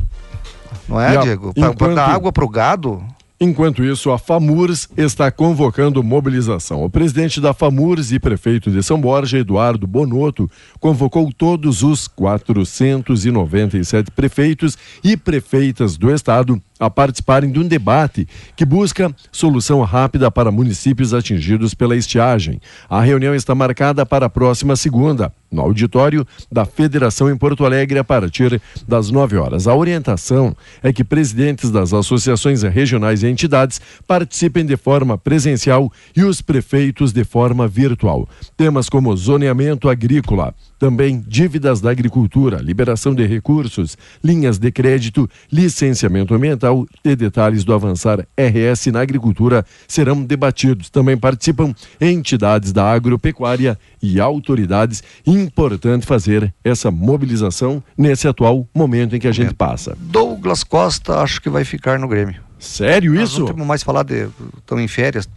Não 0.88 1.00
é, 1.00 1.16
Diego? 1.18 1.52
Para 1.54 1.68
enquanto... 1.68 1.94
dar 1.94 2.10
água 2.10 2.32
para 2.32 2.44
o 2.44 2.48
gado. 2.48 3.06
Enquanto 3.38 3.84
isso, 3.84 4.10
a 4.10 4.18
FAMURS 4.18 4.88
está 4.96 5.30
convocando 5.30 6.02
mobilização. 6.02 6.82
O 6.82 6.88
presidente 6.88 7.38
da 7.38 7.52
FAMURS 7.52 8.12
e 8.12 8.18
prefeito 8.18 8.70
de 8.70 8.82
São 8.82 8.98
Borja, 8.98 9.38
Eduardo 9.38 9.86
Bonotto, 9.86 10.50
convocou 10.80 11.30
todos 11.30 11.82
os 11.82 12.08
497 12.08 14.10
prefeitos 14.10 14.78
e 15.04 15.18
prefeitas 15.18 15.98
do 15.98 16.10
estado 16.10 16.62
a 16.78 16.90
participarem 16.90 17.50
de 17.50 17.58
um 17.58 17.66
debate 17.66 18.28
que 18.54 18.64
busca 18.64 19.14
solução 19.32 19.80
rápida 19.82 20.30
para 20.30 20.50
municípios 20.50 21.14
atingidos 21.14 21.74
pela 21.74 21.96
estiagem. 21.96 22.60
A 22.88 23.00
reunião 23.00 23.34
está 23.34 23.54
marcada 23.54 24.04
para 24.04 24.26
a 24.26 24.30
próxima 24.30 24.76
segunda, 24.76 25.32
no 25.50 25.62
auditório 25.62 26.26
da 26.50 26.64
Federação 26.64 27.30
em 27.30 27.36
Porto 27.36 27.64
Alegre, 27.64 27.98
a 27.98 28.04
partir 28.04 28.60
das 28.86 29.10
9 29.10 29.36
horas. 29.36 29.66
A 29.66 29.74
orientação 29.74 30.54
é 30.82 30.92
que 30.92 31.04
presidentes 31.04 31.70
das 31.70 31.92
associações 31.92 32.62
regionais 32.62 33.22
e 33.22 33.28
entidades 33.28 33.80
participem 34.06 34.66
de 34.66 34.76
forma 34.76 35.16
presencial 35.16 35.90
e 36.16 36.24
os 36.24 36.42
prefeitos 36.42 37.12
de 37.12 37.24
forma 37.24 37.66
virtual. 37.66 38.28
Temas 38.56 38.88
como 38.88 39.16
zoneamento 39.16 39.88
agrícola, 39.88 40.54
também 40.78 41.24
dívidas 41.26 41.80
da 41.80 41.90
agricultura, 41.90 42.58
liberação 42.58 43.14
de 43.14 43.24
recursos, 43.26 43.96
linhas 44.22 44.58
de 44.58 44.70
crédito, 44.70 45.28
licenciamento 45.50 46.34
ambiental 46.34 46.65
e 47.04 47.16
detalhes 47.16 47.64
do 47.64 47.74
avançar 47.74 48.26
RS 48.36 48.86
na 48.86 49.00
agricultura 49.00 49.64
serão 49.86 50.22
debatidos. 50.22 50.90
Também 50.90 51.16
participam 51.16 51.74
entidades 52.00 52.72
da 52.72 52.90
agropecuária 52.90 53.78
e 54.02 54.20
autoridades. 54.20 55.02
Importante 55.26 56.06
fazer 56.06 56.52
essa 56.64 56.90
mobilização 56.90 57.82
nesse 57.96 58.28
atual 58.28 58.68
momento 58.74 59.16
em 59.16 59.18
que 59.18 59.28
a 59.28 59.32
gente 59.32 59.54
passa. 59.54 59.96
Douglas 59.98 60.64
Costa 60.64 61.20
acho 61.20 61.40
que 61.40 61.50
vai 61.50 61.64
ficar 61.64 61.98
no 61.98 62.08
Grêmio. 62.08 62.40
Sério 62.58 63.14
Nós 63.14 63.30
isso? 63.30 63.40
Não 63.40 63.46
temos 63.48 63.66
mais 63.66 63.82
falar 63.82 64.02
de 64.02 64.28
estão 64.58 64.80
em 64.80 64.88
férias. 64.88 65.28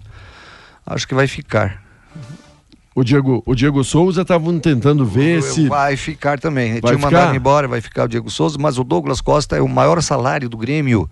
Acho 0.85 1.07
que 1.07 1.13
vai 1.13 1.27
ficar. 1.27 1.88
O 2.95 3.03
Diego, 3.03 3.43
o 3.45 3.55
Diego 3.55 3.83
Souza 3.83 4.23
estavam 4.23 4.59
tentando 4.59 5.05
ver 5.05 5.41
se. 5.41 5.67
Vai 5.67 5.95
ficar 5.95 6.39
também. 6.39 6.73
Vai 6.73 6.81
Tinha 6.81 6.93
ficar? 6.95 7.11
mandado 7.11 7.35
embora, 7.35 7.67
vai 7.67 7.81
ficar 7.81 8.05
o 8.05 8.07
Diego 8.07 8.29
Souza, 8.29 8.57
mas 8.59 8.77
o 8.77 8.83
Douglas 8.83 9.21
Costa 9.21 9.55
é 9.55 9.61
o 9.61 9.67
maior 9.67 10.01
salário 10.01 10.49
do 10.49 10.57
Grêmio. 10.57 11.09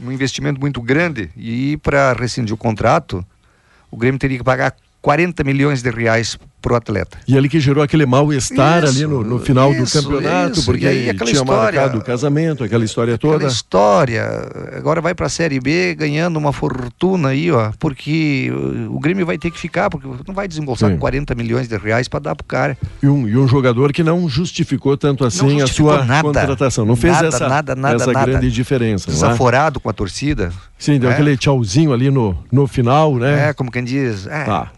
Um 0.00 0.12
investimento 0.12 0.60
muito 0.60 0.80
grande. 0.80 1.30
E 1.36 1.76
para 1.78 2.12
rescindir 2.12 2.54
o 2.54 2.58
contrato, 2.58 3.24
o 3.90 3.96
Grêmio 3.96 4.18
teria 4.18 4.38
que 4.38 4.44
pagar 4.44 4.74
40 5.02 5.42
milhões 5.44 5.82
de 5.82 5.90
reais 5.90 6.38
pro 6.62 6.76
atleta. 6.76 7.18
E 7.26 7.36
ele 7.36 7.48
que 7.48 7.58
gerou 7.58 7.82
aquele 7.82 8.06
mal-estar 8.06 8.84
ali 8.84 9.04
no, 9.04 9.24
no 9.24 9.40
final 9.40 9.74
do 9.74 9.82
isso, 9.82 10.00
campeonato, 10.00 10.60
isso. 10.60 10.64
porque 10.64 10.84
E 10.84 10.88
aí 10.88 11.10
aquela 11.10 11.28
tinha 11.28 11.40
história- 11.42 11.80
marcado 11.80 11.98
o 11.98 12.04
casamento, 12.04 12.62
aquela 12.62 12.84
história 12.84 13.18
toda. 13.18 13.34
Aquela 13.34 13.50
história, 13.50 14.24
agora 14.76 15.00
vai 15.00 15.12
para 15.12 15.26
a 15.26 15.28
Série 15.28 15.58
B 15.58 15.92
ganhando 15.96 16.36
uma 16.38 16.52
fortuna 16.52 17.30
aí, 17.30 17.50
ó, 17.50 17.72
porque 17.80 18.48
o 18.88 18.92
o 18.92 19.00
Grêmio 19.02 19.26
vai 19.26 19.36
ter 19.38 19.50
que 19.50 19.58
ficar, 19.58 19.90
porque 19.90 20.06
não 20.28 20.32
vai 20.34 20.46
desembolsar 20.46 20.90
Sim. 20.92 20.98
40 20.98 21.34
milhões 21.34 21.66
de 21.66 21.76
reais 21.76 22.06
para 22.06 22.20
dar 22.20 22.36
pro 22.36 22.46
cara. 22.46 22.78
E 23.02 23.08
um, 23.08 23.26
e 23.26 23.36
um 23.36 23.48
jogador 23.48 23.92
que 23.92 24.04
não 24.04 24.28
justificou 24.28 24.96
tanto 24.96 25.24
assim 25.24 25.56
a 25.56 25.60
justificou 25.66 25.94
sua 25.96 26.04
nada. 26.04 26.22
contratação. 26.22 26.84
Não 26.84 26.94
fez 26.94 27.12
Nada, 27.14 27.26
essa, 27.28 27.48
nada, 27.48 27.74
nada, 27.74 27.96
essa 27.96 28.12
nada. 28.12 28.26
grande 28.30 28.52
diferença. 28.52 29.10
é? 29.10 29.12
Desaforado 29.12 29.80
com 29.80 29.88
a 29.90 29.92
torcida. 29.92 30.52
Sim, 30.78 31.00
deu 31.00 31.10
É. 31.10 31.14
aquele 31.14 31.36
tchauzinho 31.36 31.92
ali 31.92 32.08
no, 32.10 32.38
no 32.52 32.68
final, 32.68 33.16
né? 33.16 33.48
É, 33.48 33.52
como 33.52 33.68
quem 33.72 33.82
diz. 33.82 34.26
É, 34.28 34.44
Tá. 34.44 34.70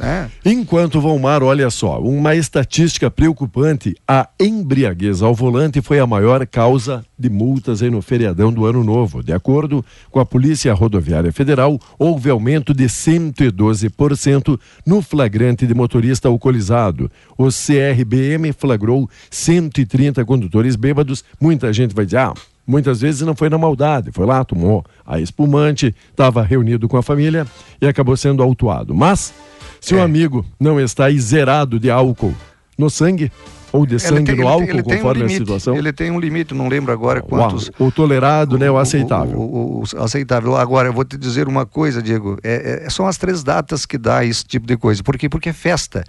É. 0.00 0.28
Enquanto 0.44 1.00
Valmar, 1.00 1.42
olha 1.42 1.70
só, 1.70 2.00
uma 2.00 2.36
estatística 2.36 3.10
preocupante: 3.10 3.96
a 4.06 4.28
embriaguez 4.38 5.22
ao 5.22 5.34
volante 5.34 5.82
foi 5.82 5.98
a 5.98 6.06
maior 6.06 6.46
causa 6.46 7.04
de 7.18 7.28
multas 7.28 7.80
no 7.80 8.00
feriadão 8.00 8.52
do 8.52 8.64
Ano 8.64 8.84
Novo. 8.84 9.22
De 9.22 9.32
acordo 9.32 9.84
com 10.10 10.20
a 10.20 10.26
Polícia 10.26 10.72
Rodoviária 10.72 11.32
Federal, 11.32 11.80
houve 11.98 12.30
aumento 12.30 12.72
de 12.72 12.84
112% 12.84 14.58
no 14.86 15.02
flagrante 15.02 15.66
de 15.66 15.74
motorista 15.74 16.28
alcoolizado. 16.28 17.10
O 17.36 17.48
CRBM 17.48 18.52
flagrou 18.52 19.10
130 19.30 20.24
condutores 20.24 20.76
bêbados. 20.76 21.24
Muita 21.40 21.72
gente 21.72 21.94
vai 21.94 22.04
dizer, 22.04 22.18
ah, 22.18 22.34
Muitas 22.68 23.00
vezes 23.00 23.22
não 23.22 23.34
foi 23.34 23.48
na 23.48 23.56
maldade, 23.56 24.12
foi 24.12 24.26
lá, 24.26 24.44
tomou 24.44 24.84
a 25.06 25.18
espumante, 25.18 25.94
estava 26.10 26.42
reunido 26.42 26.86
com 26.86 26.98
a 26.98 27.02
família 27.02 27.46
e 27.80 27.86
acabou 27.86 28.14
sendo 28.14 28.42
autuado. 28.42 28.94
Mas, 28.94 29.32
se 29.80 29.94
o 29.94 29.98
É. 29.98 30.02
amigo 30.02 30.44
não 30.58 30.80
está 30.80 31.06
aí 31.06 31.18
zerado 31.20 31.78
de 31.78 31.90
álcool 31.90 32.34
no 32.76 32.88
sangue, 32.88 33.30
ou 33.72 33.84
de 33.84 33.98
sangue 33.98 34.24
tem- 34.24 34.34
no 34.36 34.42
ele 34.42 34.48
álcool, 34.48 34.62
ele 34.70 34.82
tem 34.82 34.94
um 34.94 34.96
conforme 34.96 35.22
a 35.22 35.26
limite, 35.26 35.38
situação, 35.44 35.76
Ele 35.76 35.92
tem 35.92 36.10
um 36.10 36.18
limite, 36.18 36.54
não 36.54 36.68
lembro 36.68 36.92
agora 36.92 37.20
o, 37.20 37.22
quantos. 37.24 37.70
o 37.78 37.90
tolerado, 37.90 38.56
né, 38.58 38.70
o 38.70 38.74
o- 38.74 38.78
aceitável. 38.78 39.38
O, 39.38 39.80
o- 39.80 39.82
o 39.82 40.02
aceitável. 40.02 40.56
Agora, 40.56 40.88
eu 40.88 40.92
vou 40.92 41.04
te 41.04 41.16
dizer 41.18 41.46
uma 41.48 41.66
coisa, 41.66 42.00
Diego. 42.02 42.38
É, 42.42 42.84
é- 42.86 42.90
são 42.90 43.06
as 43.06 43.18
três 43.18 43.42
datas 43.42 43.84
que 43.84 43.98
dá 43.98 44.24
esse 44.24 44.44
tipo 44.44 44.66
de 44.66 44.76
coisa. 44.76 45.02
Por 45.02 45.18
quê? 45.18 45.28
Porque 45.28 45.50
é 45.50 45.52
festa. 45.52 46.02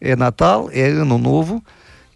É 0.00 0.14
Natal, 0.14 0.68
é 0.72 0.86
Ano 0.88 1.18
Novo 1.18 1.62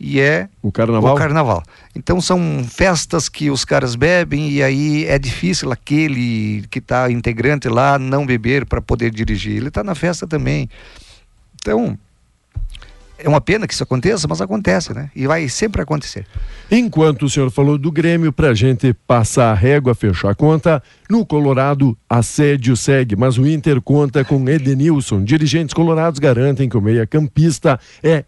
e 0.07 0.21
é 0.21 0.49
O 0.63 0.71
carnaval? 0.71 1.15
o 1.15 1.19
Carnaval. 1.19 1.63
Então 1.97 2.21
são 2.21 2.63
festas 2.69 3.27
que 3.27 3.51
os 3.51 3.65
caras 3.65 3.95
bebem 3.95 4.51
e 4.51 4.63
aí 4.63 5.07
é 5.07 5.19
difícil 5.19 5.73
aquele 5.73 6.63
que 6.71 6.79
está 6.79 7.11
integrante 7.11 7.71
lá 7.71 7.99
não 7.99 8.27
beber 8.27 8.67
para 8.67 8.83
poder 8.83 9.11
dirigir. 9.11 9.57
Ele 9.57 9.69
está 9.69 9.83
na 9.83 9.95
festa 9.95 10.27
também. 10.27 10.69
Então 11.55 11.99
é 13.19 13.27
uma 13.27 13.41
pena 13.41 13.67
que 13.67 13.73
isso 13.73 13.83
aconteça, 13.83 14.29
mas 14.29 14.43
acontece, 14.43 14.93
né? 14.93 15.11
E 15.17 15.27
vai 15.27 15.49
sempre 15.49 15.81
acontecer. 15.81 16.27
Enquanto 16.71 17.23
o 17.25 17.31
senhor 17.31 17.51
falou 17.51 17.79
do 17.79 17.91
Grêmio, 17.91 18.31
para 18.31 18.49
a 18.51 18.55
gente 18.55 18.93
passar 19.07 19.53
a 19.53 19.55
régua, 19.55 19.95
fechar 19.95 20.31
a 20.31 20.35
conta, 20.35 20.83
no 21.09 21.25
Colorado, 21.25 21.97
assédio 22.11 22.77
segue, 22.77 23.17
mas 23.17 23.39
o 23.39 23.47
Inter 23.47 23.81
conta 23.81 24.23
com 24.23 24.47
Edenilson. 24.47 25.25
Dirigentes 25.25 25.73
colorados 25.73 26.19
garantem 26.19 26.69
que 26.69 26.77
o 26.77 26.83
meia-campista 26.83 27.81
é 28.03 28.25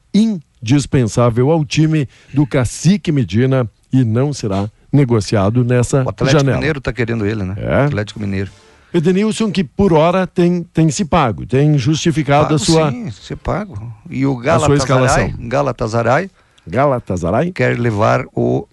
indispensável 0.67 1.51
ao 1.53 1.65
time 1.65 2.09
do 2.35 2.45
Cacique 2.45 3.13
Medina 3.13 3.71
e 3.93 4.05
não 4.05 4.33
será 4.33 4.69
negociado 4.93 5.65
nessa 5.65 6.03
O 6.03 6.09
Atlético 6.09 6.41
janela. 6.41 6.57
Mineiro 6.59 6.79
está 6.79 6.93
querendo 6.93 7.25
ele, 7.25 7.45
né? 7.45 7.55
É? 7.57 7.85
Atlético 7.85 8.19
Mineiro. 8.19 8.51
Edenilson, 8.93 9.51
que 9.53 9.63
por 9.63 9.93
hora 9.93 10.27
tem, 10.27 10.63
tem 10.63 10.91
se 10.91 11.05
pago, 11.05 11.47
tem 11.47 11.77
justificado 11.79 12.45
Pago, 12.45 12.55
a 12.55 12.59
sua 12.59 12.91
Sim, 12.91 13.11
você 13.11 13.37
pago. 13.37 13.93
E 14.09 14.27
o 14.27 14.37
Galatasaray. 14.37 15.35
Galatasaray 15.39 16.31
Galatasaray. 16.67 17.53
quer 17.53 17.79
levar 17.79 18.25
o 18.35 18.67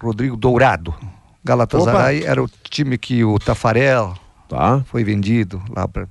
Rodrigo 0.00 0.36
Dourado. 0.36 0.94
Galatasaray 1.44 2.24
era 2.24 2.42
o 2.42 2.50
time 2.68 2.98
que 2.98 3.24
o 3.24 3.38
Tafarel 3.38 4.14
Tá? 4.48 4.82
foi 4.86 5.02
vendido 5.02 5.62
lá 5.74 5.88
para 5.88 6.06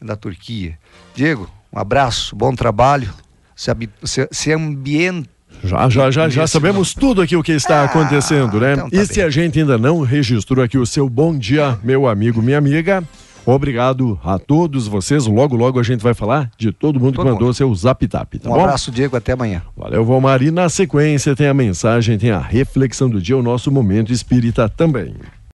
da 0.00 0.14
Turquia. 0.16 0.78
Diego, 1.14 1.50
um 1.72 1.78
abraço, 1.78 2.34
bom 2.34 2.54
trabalho. 2.54 3.12
Se, 3.58 3.72
se, 4.04 4.28
se 4.30 4.52
ambiente. 4.52 5.28
Já, 5.64 5.88
já, 5.88 6.08
já, 6.12 6.28
já 6.28 6.46
sabemos 6.46 6.94
tudo 6.94 7.20
aqui 7.20 7.34
o 7.34 7.42
que 7.42 7.50
está 7.50 7.80
Ah, 7.80 7.84
acontecendo, 7.86 8.60
né? 8.60 8.74
então 8.74 8.88
tá 8.88 8.96
e 8.96 9.04
se 9.04 9.14
bem. 9.16 9.24
a 9.24 9.30
gente 9.30 9.58
ainda 9.58 9.76
não 9.76 10.02
registrou 10.02 10.62
aqui 10.64 10.78
o 10.78 10.86
seu 10.86 11.08
bom 11.08 11.36
dia, 11.36 11.76
meu 11.82 12.06
amigo, 12.06 12.40
minha 12.40 12.56
amiga, 12.58 13.02
obrigado 13.44 14.20
a 14.22 14.38
todos 14.38 14.86
vocês. 14.86 15.26
Logo, 15.26 15.56
logo 15.56 15.80
a 15.80 15.82
gente 15.82 16.00
vai 16.00 16.14
falar 16.14 16.48
de 16.56 16.70
todo 16.70 17.00
mundo 17.00 17.14
Todo 17.16 17.24
que 17.24 17.30
mandou 17.32 17.48
mundo. 17.48 17.54
seu 17.56 17.74
zap 17.74 18.06
tap, 18.06 18.34
tá 18.38 18.48
Um 18.48 18.52
bom? 18.52 18.60
abraço, 18.60 18.92
Diego, 18.92 19.16
até 19.16 19.32
amanhã. 19.32 19.62
Valeu, 19.76 20.04
Valmar. 20.04 20.40
E 20.42 20.52
na 20.52 20.68
sequência 20.68 21.34
tem 21.34 21.48
a 21.48 21.54
mensagem, 21.54 22.16
tem 22.16 22.30
a 22.30 22.38
reflexão 22.38 23.10
do 23.10 23.20
dia, 23.20 23.36
o 23.36 23.42
nosso 23.42 23.72
momento 23.72 24.12
espírita 24.12 24.68
também. 24.68 25.14